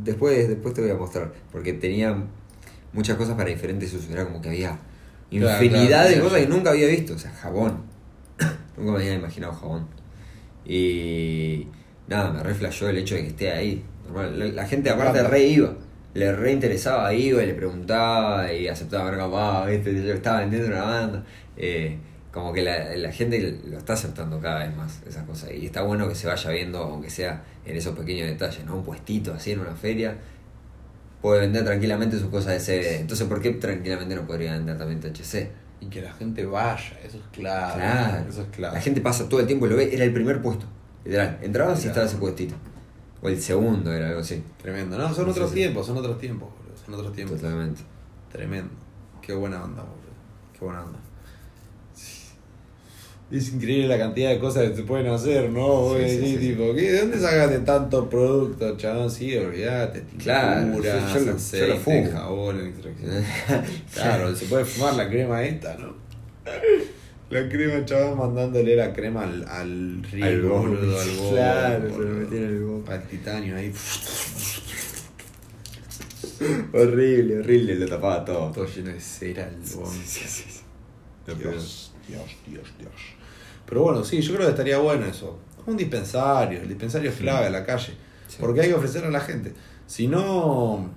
[0.03, 2.16] Después, después te voy a mostrar, porque tenía
[2.93, 4.78] muchas cosas para diferentes usos, era como que había
[5.31, 7.83] infinidad claro, de cosas que nunca había visto, o sea, jabón.
[8.76, 9.87] nunca me había imaginado jabón.
[10.64, 11.66] Y
[12.09, 13.85] nada, me re flashó el hecho de que esté ahí.
[14.05, 15.74] Normal, La, la gente aparte re iba,
[16.14, 19.95] le re interesaba, iba y le preguntaba y aceptaba ver capaz, ¿viste?
[19.95, 21.24] yo estaba vendiendo una banda.
[21.57, 21.97] Eh,
[22.33, 25.51] como que la, la gente lo está aceptando cada vez más, esas cosas.
[25.53, 28.76] Y está bueno que se vaya viendo, aunque sea en esos pequeños detalles, ¿no?
[28.76, 30.16] Un puestito así en una feria
[31.20, 33.01] puede vender tranquilamente sus cosas de CBD.
[33.01, 35.51] Entonces, ¿por qué tranquilamente no podría vender también THC?
[35.81, 37.74] y que la gente vaya, eso es claro.
[37.74, 38.28] Claro.
[38.28, 38.74] Eso es claro.
[38.74, 39.95] La gente pasa todo el tiempo y lo ve.
[39.95, 40.66] Era el primer puesto.
[41.05, 41.39] Literal.
[41.43, 42.55] Entrabas y estaba ese puestito.
[43.22, 44.43] O el segundo era algo así.
[44.61, 45.12] Tremendo, ¿no?
[45.12, 46.76] Son otros tiempos, son otros tiempos, boludo.
[46.76, 47.41] Son otros tiempos.
[47.41, 47.81] Totalmente.
[48.31, 48.72] Tremendo.
[49.22, 50.11] Qué buena onda, boludo.
[50.53, 50.99] Qué buena onda.
[53.31, 55.61] Es increíble la cantidad de cosas que se pueden hacer, ¿no?
[55.68, 56.49] Vos Sí, sí, decís, sí, sí.
[56.49, 56.93] tipo, ¿qué?
[56.93, 59.09] ¿de dónde sacaste tanto producto, chabón?
[59.11, 60.03] Sí, olvídate.
[60.18, 62.11] Claro, yo- yo lo- yo lo aceite, fumo.
[62.11, 62.72] jabón.
[63.95, 65.95] Claro, se puede fumar la crema esta, ¿no?
[67.31, 71.89] La crema, chaval, mandándole la crema al, al río, Al boludo, al bowl, Claro, se
[71.89, 72.14] lo boludo.
[72.14, 72.85] metía en el bowl.
[72.89, 73.72] Al titanio ahí,
[76.72, 77.74] horrible, horrible.
[77.76, 78.51] Lo tapaba todo.
[78.51, 79.89] todo lleno de cera, el bowl.
[81.39, 82.93] Dios, Dios, Dios, Dios.
[83.71, 85.39] Pero bueno, sí, yo creo que estaría bueno eso.
[85.64, 87.95] Un dispensario, el dispensario es clave a la calle.
[88.29, 88.37] Sí.
[88.39, 89.55] Porque hay que ofrecer a la gente.
[89.87, 90.91] Si no,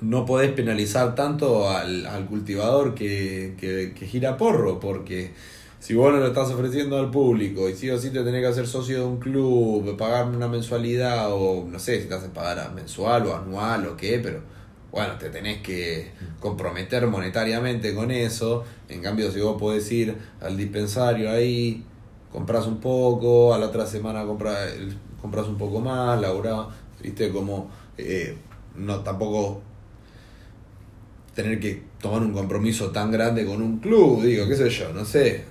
[0.00, 5.34] no podés penalizar tanto al, al cultivador que, que, que gira porro, porque
[5.78, 8.48] si vos no lo estás ofreciendo al público y sí o sí te tenés que
[8.48, 12.58] hacer socio de un club, pagar una mensualidad o no sé si te hacen pagar
[12.60, 14.40] a mensual o anual o qué, pero
[14.96, 18.64] bueno, te tenés que comprometer monetariamente con eso.
[18.88, 21.84] En cambio, si vos podés ir al dispensario ahí,
[22.32, 24.70] compras un poco, a la otra semana compras,
[25.20, 26.68] compras un poco más, laburás,
[27.02, 28.36] viste, como eh,
[28.76, 29.62] no tampoco
[31.34, 35.04] tener que tomar un compromiso tan grande con un club, digo, qué sé yo, no
[35.04, 35.44] sé.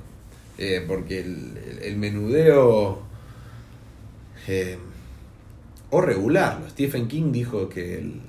[0.58, 3.00] Eh, porque el, el- menudeo
[4.48, 4.78] eh,
[5.89, 6.70] o regularlo.
[6.70, 8.22] Stephen King dijo que el,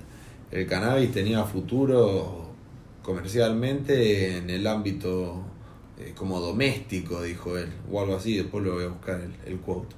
[0.56, 2.46] el cannabis tenía futuro
[3.02, 5.42] comercialmente en el ámbito
[5.98, 9.94] eh, como doméstico, dijo él, o algo así, después lo voy a buscar el, quote.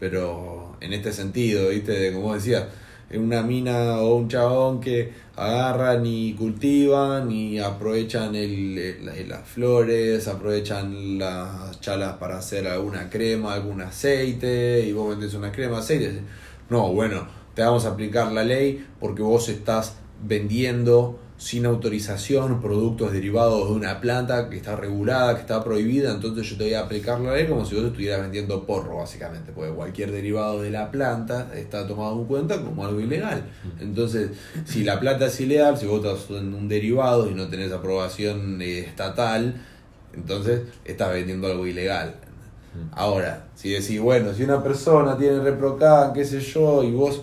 [0.00, 2.64] Pero en este sentido, viste, de como decías,
[3.12, 10.28] una mina o un chabón que agarran y cultivan y aprovechan el, el- las flores,
[10.28, 16.20] aprovechan las chalas para hacer alguna crema, algún aceite, y vos vendés una crema, aceite.
[16.70, 17.26] No, bueno,
[17.58, 23.74] te vamos a aplicar la ley porque vos estás vendiendo sin autorización productos derivados de
[23.74, 27.34] una planta que está regulada, que está prohibida, entonces yo te voy a aplicar la
[27.34, 31.84] ley como si vos estuvieras vendiendo porro, básicamente, porque cualquier derivado de la planta está
[31.84, 33.42] tomado en cuenta como algo ilegal.
[33.80, 34.30] Entonces,
[34.64, 38.62] si la planta es ilegal, si vos estás usando un derivado y no tenés aprobación
[38.62, 39.60] eh, estatal,
[40.12, 42.14] entonces estás vendiendo algo ilegal.
[42.92, 47.22] Ahora, si decís, bueno, si una persona tiene reprocan, qué sé yo, y vos,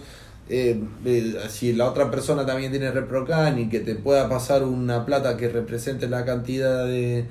[0.49, 5.05] eh, eh, si la otra persona también tiene reprocan y que te pueda pasar una
[5.05, 7.25] plata que represente la cantidad de,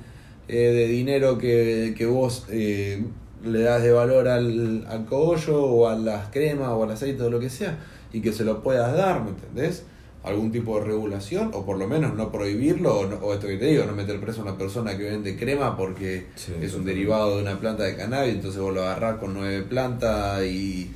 [0.47, 3.03] eh, de dinero que, que vos eh,
[3.43, 7.29] le das de valor al, al cogollo o a las cremas o al aceite o
[7.29, 7.77] lo que sea,
[8.13, 9.83] y que se lo puedas dar, ¿me entendés?
[10.23, 13.57] algún tipo de regulación o por lo menos no prohibirlo o, no- o esto que
[13.57, 16.83] te digo, no meter preso a una persona que vende crema porque Sí, es un
[16.83, 20.91] derivado de una planta de cannabis, entonces vos lo agarrás con nueve plantas y,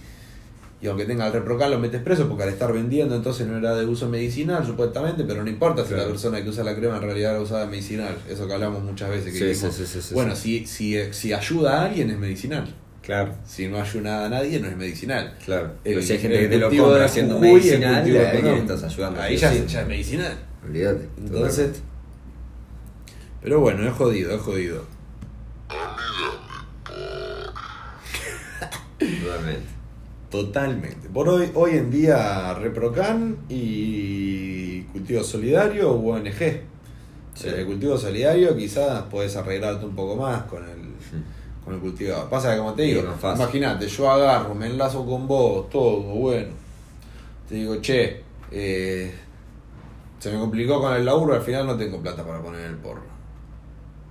[0.82, 3.76] y aunque tenga el reprocal lo metes preso porque al estar vendiendo entonces no era
[3.76, 6.04] de uso medicinal supuestamente, pero no importa si Claro.
[6.04, 8.84] la persona que usa la crema en realidad la usa de medicinal, eso que hablamos
[8.84, 9.34] muchas veces.
[9.34, 10.66] Que Sí, dijimos, sí, sí, sí, sí, bueno, sí.
[10.66, 14.68] Si, si, si ayuda a alguien es medicinal, Claro, si no ayuda a nadie no
[14.68, 15.36] es medicinal.
[15.44, 15.72] claro.
[15.84, 18.74] El- Pero si hay gente el que te lo compra haciendo medicinal, cultivo ahí económico.
[18.74, 19.22] estás ayudando.
[19.22, 19.64] Ahí ya, sí.
[19.68, 20.38] ya es medicinal.
[20.66, 21.10] Olvídate.
[21.18, 21.82] Entonces.
[23.42, 24.84] Pero bueno, es jodido, es jodido.
[29.00, 29.79] Totalmente.
[30.30, 31.10] Totalmente.
[31.10, 36.62] Por hoy, hoy en día, Reprocan y Cultivo Solidario o ONG.
[37.34, 37.48] Sí.
[37.48, 40.78] El cultivo solidario quizás podés arreglarte un poco más con el,
[41.64, 42.30] con el cultivado.
[42.30, 46.50] Pasa que como te digo, Sí, imagínate, yo agarro, me enlazo con vos, todo, bueno.
[47.48, 49.14] Te digo, che, eh,
[50.20, 53.04] se me complicó con el laburo, al final no tengo plata para poner el porro.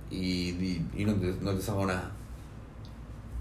[0.09, 2.11] Y, y, y no, te, no te saco nada.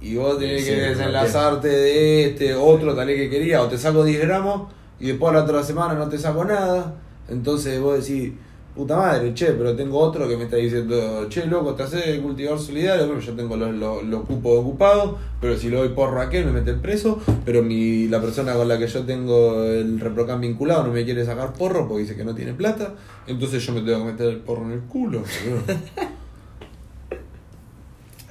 [0.01, 3.77] Y vos tenés Sí, que desenlazarte de este, otro tal vez que quería, o te
[3.77, 6.95] saco 10 gramos y después la otra semana no te saco nada.
[7.29, 8.33] Entonces vos decís,
[8.75, 12.23] puta madre, che, pero tengo otro que me está diciendo, che, loco, te haces el
[12.23, 16.21] cultivador solidario, bueno, yo tengo los, los, los cupos ocupados, pero si lo doy porro
[16.21, 19.65] a aquel me mete el preso, pero mi, la persona con la que yo tengo
[19.65, 22.95] el reprocan vinculado no me quiere sacar porro porque dice que no tiene plata,
[23.27, 25.23] entonces yo me tengo que meter el porro en el culo.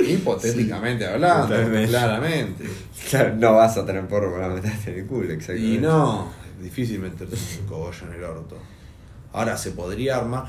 [0.10, 1.90] Hipotéticamente hablando, totalmente.
[1.90, 2.70] claramente.
[3.10, 5.76] Claro, no vas a tener porro para meterte en el culo, exactamente.
[5.76, 8.58] Y no, es difícil meterse un cogollo en el orto.
[9.34, 10.46] Ahora se podría armar.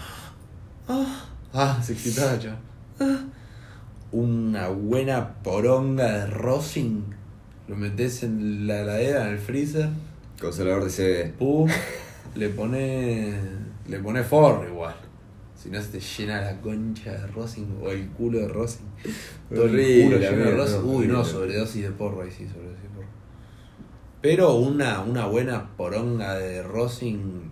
[0.88, 2.58] Ah, ah se excitaba ya.
[3.00, 3.20] Ah,
[4.12, 7.04] una buena poronga de rosin.
[7.68, 9.90] Lo metes en la heladera, en el freezer.
[10.40, 11.34] Consolador de CD.
[11.38, 11.68] Pum,
[12.34, 13.34] le pone.
[13.86, 15.07] Le pone forro igual.
[15.60, 18.86] Si no se te llena la concha de rosin o el culo de rosin.
[19.52, 19.70] Todo el
[20.04, 20.76] culo lleno de amigo, rosin.
[20.82, 23.08] no, Uy, no, sobredosis de porro ahí sí, sobredosis de porro.
[24.22, 27.50] Pero una, una buena poronga de rosin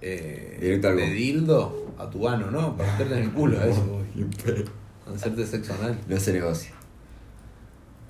[0.00, 2.76] eh, de dildo a tu ano, ¿no?
[2.76, 4.64] Para meterte en el culo, a eso voy.
[5.14, 5.98] Hacerte sexo anal.
[6.08, 6.70] No se negocia.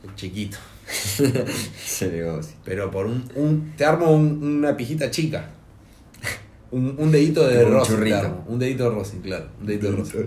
[0.05, 0.59] El chiquito.
[0.87, 2.55] se negocia.
[2.65, 3.25] Pero por un.
[3.35, 5.51] un te armo un- una pijita chica.
[6.73, 8.17] Un, un dedito de un churrito.
[8.17, 8.45] armo.
[8.49, 9.47] Un dedito de rosin, claro.
[9.61, 10.21] Un dedito de rosin.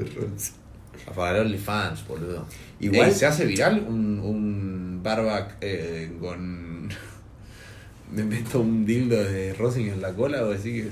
[1.16, 2.46] Para OnlyFans, boludo.
[2.80, 6.90] Igual- Ey, se hace viral un, un barback eh, con.
[8.14, 10.90] Me meto un dildo de rosin en la cola o decir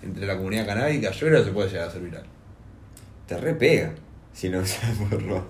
[0.00, 2.24] que entre la comunidad canábica, yo creo que se puede llegar a hacer viral.
[3.26, 3.94] Te repega.
[4.32, 5.44] Si no usas porro.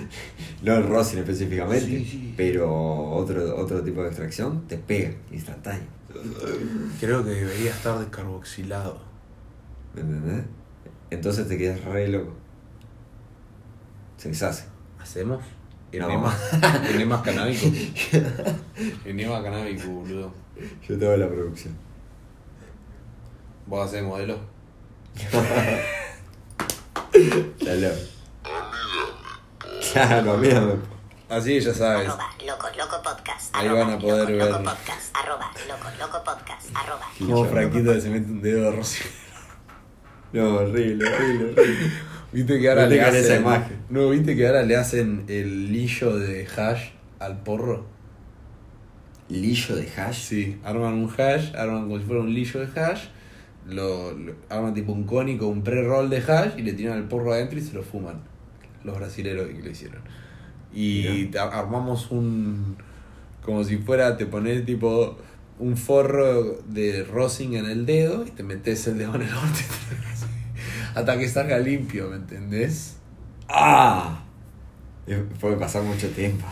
[0.62, 2.34] no el rosin específicamente, Sí, sí.
[2.36, 2.68] pero
[3.12, 5.86] otro, otro tipo de extracción te pega instantáneo.
[7.00, 8.98] Creo que debería estar descarboxilado.
[9.94, 10.44] ¿Me entendés?
[11.10, 12.32] Entonces te quedas re loco.
[14.16, 14.64] Se deshace.
[15.00, 15.42] ¿Hacemos?
[15.92, 16.10] No.
[16.10, 16.36] Enemas,
[16.90, 17.64] enemas canábicos.
[19.04, 20.32] Enema canábico, boludo.
[20.86, 21.74] Yo te hago la producción.
[23.66, 24.38] ¿Vos hacés modelo?
[27.64, 27.92] Dale.
[29.92, 30.74] Claro, mírame.
[31.28, 32.08] Así ya sabes.
[32.08, 33.54] Arroba Loco Loco Podcast.
[33.54, 34.64] Ahí arroba van a poder Loco Loco ver.
[34.76, 35.16] Podcast.
[35.16, 36.76] Arroba Loco Loco Podcast.
[36.76, 37.06] Arroba.
[37.18, 39.06] Como Franquito se mete un dedo de rocío.
[40.32, 41.90] No, horrible, horrible, horrible.
[42.32, 43.24] Viste que ahora No le hacen.
[43.24, 43.78] esa imagen.
[43.88, 47.86] No, viste que ahora le hacen el lillo de hash al porro.
[49.28, 50.18] Lillo de hash.
[50.28, 53.06] Sí, arman un hash, arman como si fuera un lillo de hash,
[53.66, 57.32] lo, lo- arman tipo un cónico, un pre-roll de hash y le tiran el porro
[57.32, 58.20] adentro y se lo fuman.
[58.84, 60.02] Los brasileros que lo hicieron.
[60.78, 62.76] Y te- armamos un.
[63.42, 65.16] como si fuera, te pones tipo
[65.58, 69.60] un forro de rosin en el dedo y te metes el dedo en el orto
[70.94, 72.96] hasta que salga limpio, ¿me entendés?
[73.48, 74.22] ¡Ah!
[75.40, 76.44] Puede pasar mucho tiempo.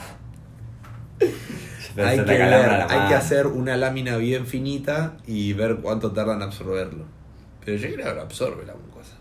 [1.97, 7.05] Hay que, ver, hay hacer una lámina bien finita y ver cuánto tarda en absorberlo.
[7.65, 9.17] Pero yo creo que lo absorbe la mucosa.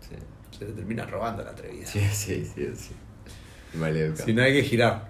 [0.00, 0.16] Sí,
[0.58, 1.86] Se le termina robando la atrevida.
[1.86, 2.68] sí, sí, sí.
[2.76, 2.94] sí.
[3.78, 4.16] Vale.
[4.16, 5.08] Si no hay que girar.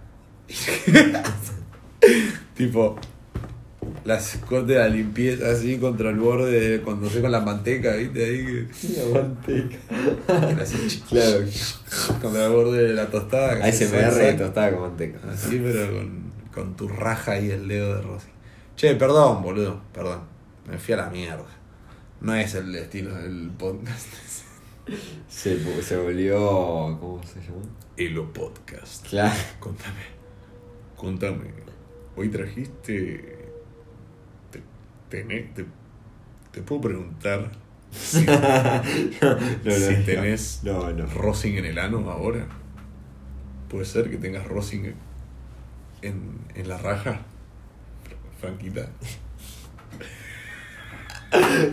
[2.57, 2.97] tipo,
[4.05, 7.95] las cortes de la limpieza así contra el borde de cuando se con la manteca,
[7.95, 8.25] ¿viste?
[8.25, 9.01] Ahí que.
[9.01, 9.77] La manteca.
[11.09, 11.45] Claro.
[12.21, 13.65] contra el borde de la tostada.
[13.65, 14.37] ASMR se de saca.
[14.37, 15.19] tostada con manteca.
[15.31, 18.29] Así, pero con, con tu raja y el dedo de Rosy.
[18.77, 20.21] Che, perdón, boludo, perdón.
[20.69, 21.47] Me fui a la mierda.
[22.21, 24.07] No es el estilo del podcast.
[25.29, 26.39] Se, se volvió.
[27.01, 27.63] ¿Cómo se llama?
[27.97, 29.07] Elo Podcast.
[29.09, 29.35] Claro.
[29.59, 30.03] Contame.
[30.97, 31.51] Contame.
[32.17, 33.39] Hoy trajiste.
[34.51, 34.63] Te,
[35.11, 35.65] tenés- te,
[36.53, 37.51] te puedo preguntar
[37.91, 38.35] si, No,
[39.65, 41.07] no, si tenés No, no.
[41.07, 42.47] Rosing en el ano ahora.
[43.69, 44.93] Puede ser que tengas Rosing
[46.03, 47.21] en, en la raja.
[48.41, 48.89] Franquita.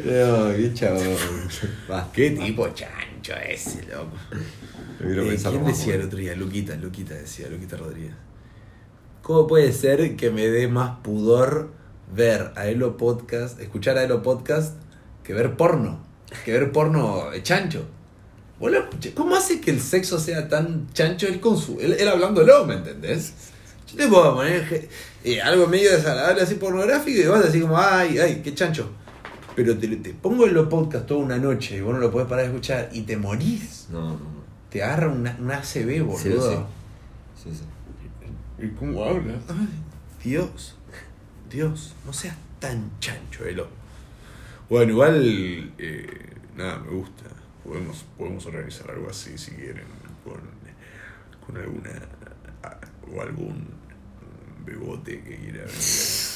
[0.05, 0.99] No, qué chavo.
[1.91, 2.09] Va.
[2.13, 4.11] ¿Qué tipo chancho ese, loco?
[5.01, 6.35] Eh, ¿Quién decía el otro día?
[6.35, 8.13] Luquita, Luquita decía, Luquita Rodríguez.
[9.21, 11.71] ¿Cómo puede ser que me dé más pudor
[12.13, 14.75] ver a Elo Podcast, escuchar a Elo Podcast,
[15.23, 15.99] que ver porno?
[16.45, 17.85] Que ver porno de chancho.
[19.13, 21.79] ¿Cómo hace que el sexo sea tan chancho él con su.
[21.81, 23.33] él, él hablándolo, ¿me entendés?
[23.91, 24.89] Yo te puedo poner
[25.23, 28.89] eh, algo medio desagradable así pornográfico y vas así como, ay, ay, qué chancho.
[29.55, 32.27] Pero te, te pongo en los podcast toda una noche y vos no lo podés
[32.27, 33.87] parar de escuchar y te morís.
[33.91, 34.43] No, no, no.
[34.69, 36.17] Te agarra una, una ACB, boludo.
[36.17, 36.31] Sí,
[37.43, 37.51] sí.
[37.51, 38.65] Sí, sí.
[38.65, 39.37] ¿Y cómo hablas?
[40.23, 40.75] Dios,
[41.49, 43.67] Dios, no seas tan chancho, Elo.
[44.69, 46.07] Bueno, igual, eh,
[46.55, 47.25] nada, me gusta.
[47.63, 49.85] Podemos, podemos organizar algo así si quieren,
[50.23, 50.39] con,
[51.45, 51.91] con alguna
[53.13, 53.67] o algún
[54.65, 56.32] bebote que quiera venir.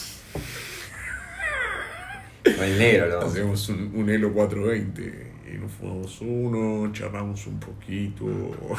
[2.56, 3.34] Con el negro vamos.
[3.34, 8.26] Hacemos un, un Elo 420 y nos fumamos uno, charlamos un poquito.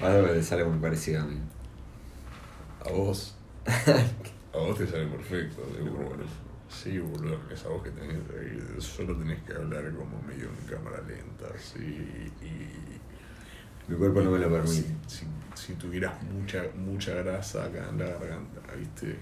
[0.00, 1.38] Algo que te sale muy parecido a mí.
[2.84, 3.36] A vos.
[4.52, 6.08] A vos te sale perfecto, seguro.
[6.08, 6.24] Bueno,
[6.68, 11.00] sí, boludo, esa voz que tenés ahí, solo tenés que hablar como medio en cámara
[11.06, 11.78] lenta, así,
[12.42, 12.68] y...
[13.88, 15.08] Mi cuerpo no me lo si, permite.
[15.08, 15.24] si,
[15.54, 19.16] si tuvieras mucha, mucha grasa acá en la garganta, ¿viste?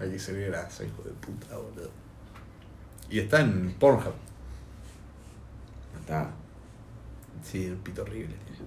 [0.00, 1.90] Hay que ser grasa, hijo de puta, boludo.
[3.10, 4.14] Y está en Pornhub.
[6.00, 6.30] Está.
[7.42, 8.62] Sí, un pito horrible tiene.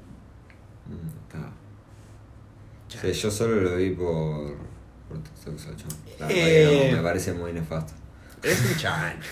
[0.87, 1.49] mm, Está.
[3.13, 4.55] Sí, yo solo lo vi por.
[5.09, 5.87] por TikTok, Sacho.
[6.19, 6.79] La verdad Eh.
[6.85, 7.93] que no, me parece muy nefasto.
[8.43, 9.27] Es un chancho.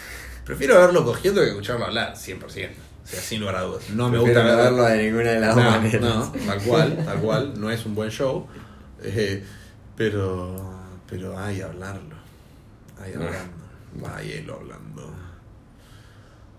[0.46, 2.44] Prefiero verlo cogiendo que escucharlo hablar, 100%.
[2.46, 3.90] O sea, sin lugar a dudas.
[3.92, 6.02] No me Prefiero gusta verlo de ninguna de las dos No, maneras.
[6.02, 7.54] no, tal cual, tal cual.
[7.60, 8.48] No es un buen show.
[9.02, 9.44] eh,
[9.96, 10.73] pero,
[11.14, 12.16] pero hay hablarlo.
[13.00, 14.08] Hay Ah, hablando.
[14.16, 15.14] Hay él hablando.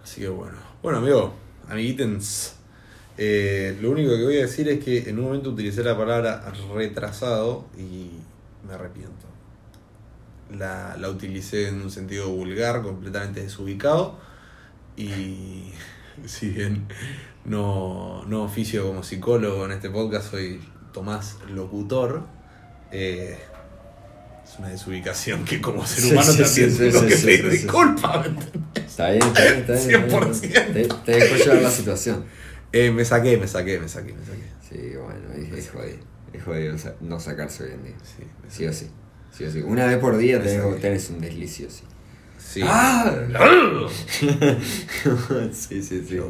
[0.02, 0.56] Así que bueno.
[0.80, 1.34] Bueno, amigo,
[1.68, 2.54] amiguitens.
[3.18, 6.52] eh, lo único que voy a decir es que en un momento utilicé la palabra
[6.72, 8.10] retrasado y
[8.66, 9.26] me arrepiento.
[10.56, 14.18] La, la utilicé en un sentido vulgar, completamente desubicado.
[14.96, 15.72] Y
[16.26, 16.86] si bien
[17.44, 20.60] no, no oficio como psicólogo en este podcast, soy
[20.92, 22.22] Tomás Locutor.
[22.92, 23.36] eh,
[24.44, 27.48] es una desubicación que como ser humano sí, también sí, sí, que pedir sí, sí.
[27.48, 28.20] disculpas.
[28.20, 28.84] ¿me entendés?
[28.86, 30.04] Está bien, está bien, está bien.
[30.04, 30.88] está bien.
[30.88, 31.04] 100%.
[31.04, 32.24] Te, te dejó llevar la situación.
[32.76, 34.42] Eh, me saqué, me saqué, me saqué, me saqué.
[34.68, 35.98] Sí, bueno, es, es jodido.
[36.32, 37.94] Es jodido no sacarse hoy en día.
[38.02, 38.90] Sí, Sí o sí.
[39.30, 39.60] Sí o sí.
[39.60, 41.84] Una vez por día tenés, tenés un deslicio, sí.
[42.36, 42.62] Sí.
[42.64, 43.14] ¡Ah!
[44.20, 44.28] sí,
[45.52, 46.04] sí, sí.
[46.04, 46.20] sí.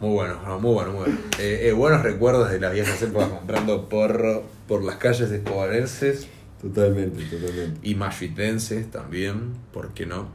[0.00, 1.18] Muy bueno, no, muy bueno, muy bueno.
[1.38, 6.26] Eh, eh, buenos recuerdos de las viejas épocas comprando porro por las calles escobarenses
[6.62, 7.80] Totalmente, totalmente.
[7.88, 10.28] y mayuitenses también, ¿por qué no?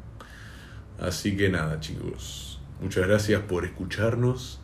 [0.99, 2.59] Así que nada, chicos.
[2.81, 4.59] Muchas gracias por escucharnos.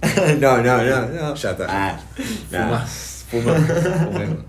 [0.40, 1.34] no, no, no, no.
[1.34, 1.66] Ya está.
[1.68, 2.00] Ah,
[2.50, 2.66] nada.
[2.86, 3.62] Fumás, fumás,
[4.04, 4.38] fumemos.
[4.38, 4.44] No,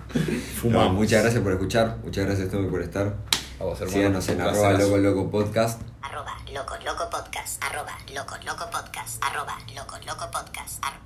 [0.61, 0.93] Fumamos.
[0.93, 1.97] muchas gracias por escuchar.
[2.03, 3.13] Muchas gracias, Tommy, por estar.
[3.59, 3.97] A vos, hermano.
[3.97, 5.81] Síganos en arroba loco loco podcast.
[6.01, 7.63] Arroba loco loco podcast.
[7.63, 9.23] Arroba loco loco podcast.
[9.23, 10.83] Arroba loco loco podcast.
[10.83, 10.99] Ar-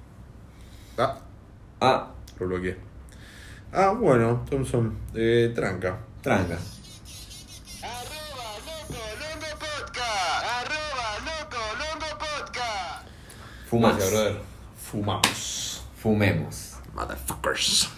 [0.97, 1.19] Ah,
[1.81, 2.77] Ah, lo bloqueé.
[3.77, 4.97] Ah, bueno, Thompson.
[5.13, 5.97] Eh, tranca.
[6.21, 6.57] tranca.
[7.83, 10.45] Arroba Loco Longo Podcast.
[10.45, 13.07] Arroba Loco Longo Podcast.
[13.69, 13.97] Fumás.
[13.97, 14.41] Gracias, brother.
[14.77, 15.83] Fumamos.
[15.97, 16.75] Fumemos.
[16.93, 17.89] Motherfuckers.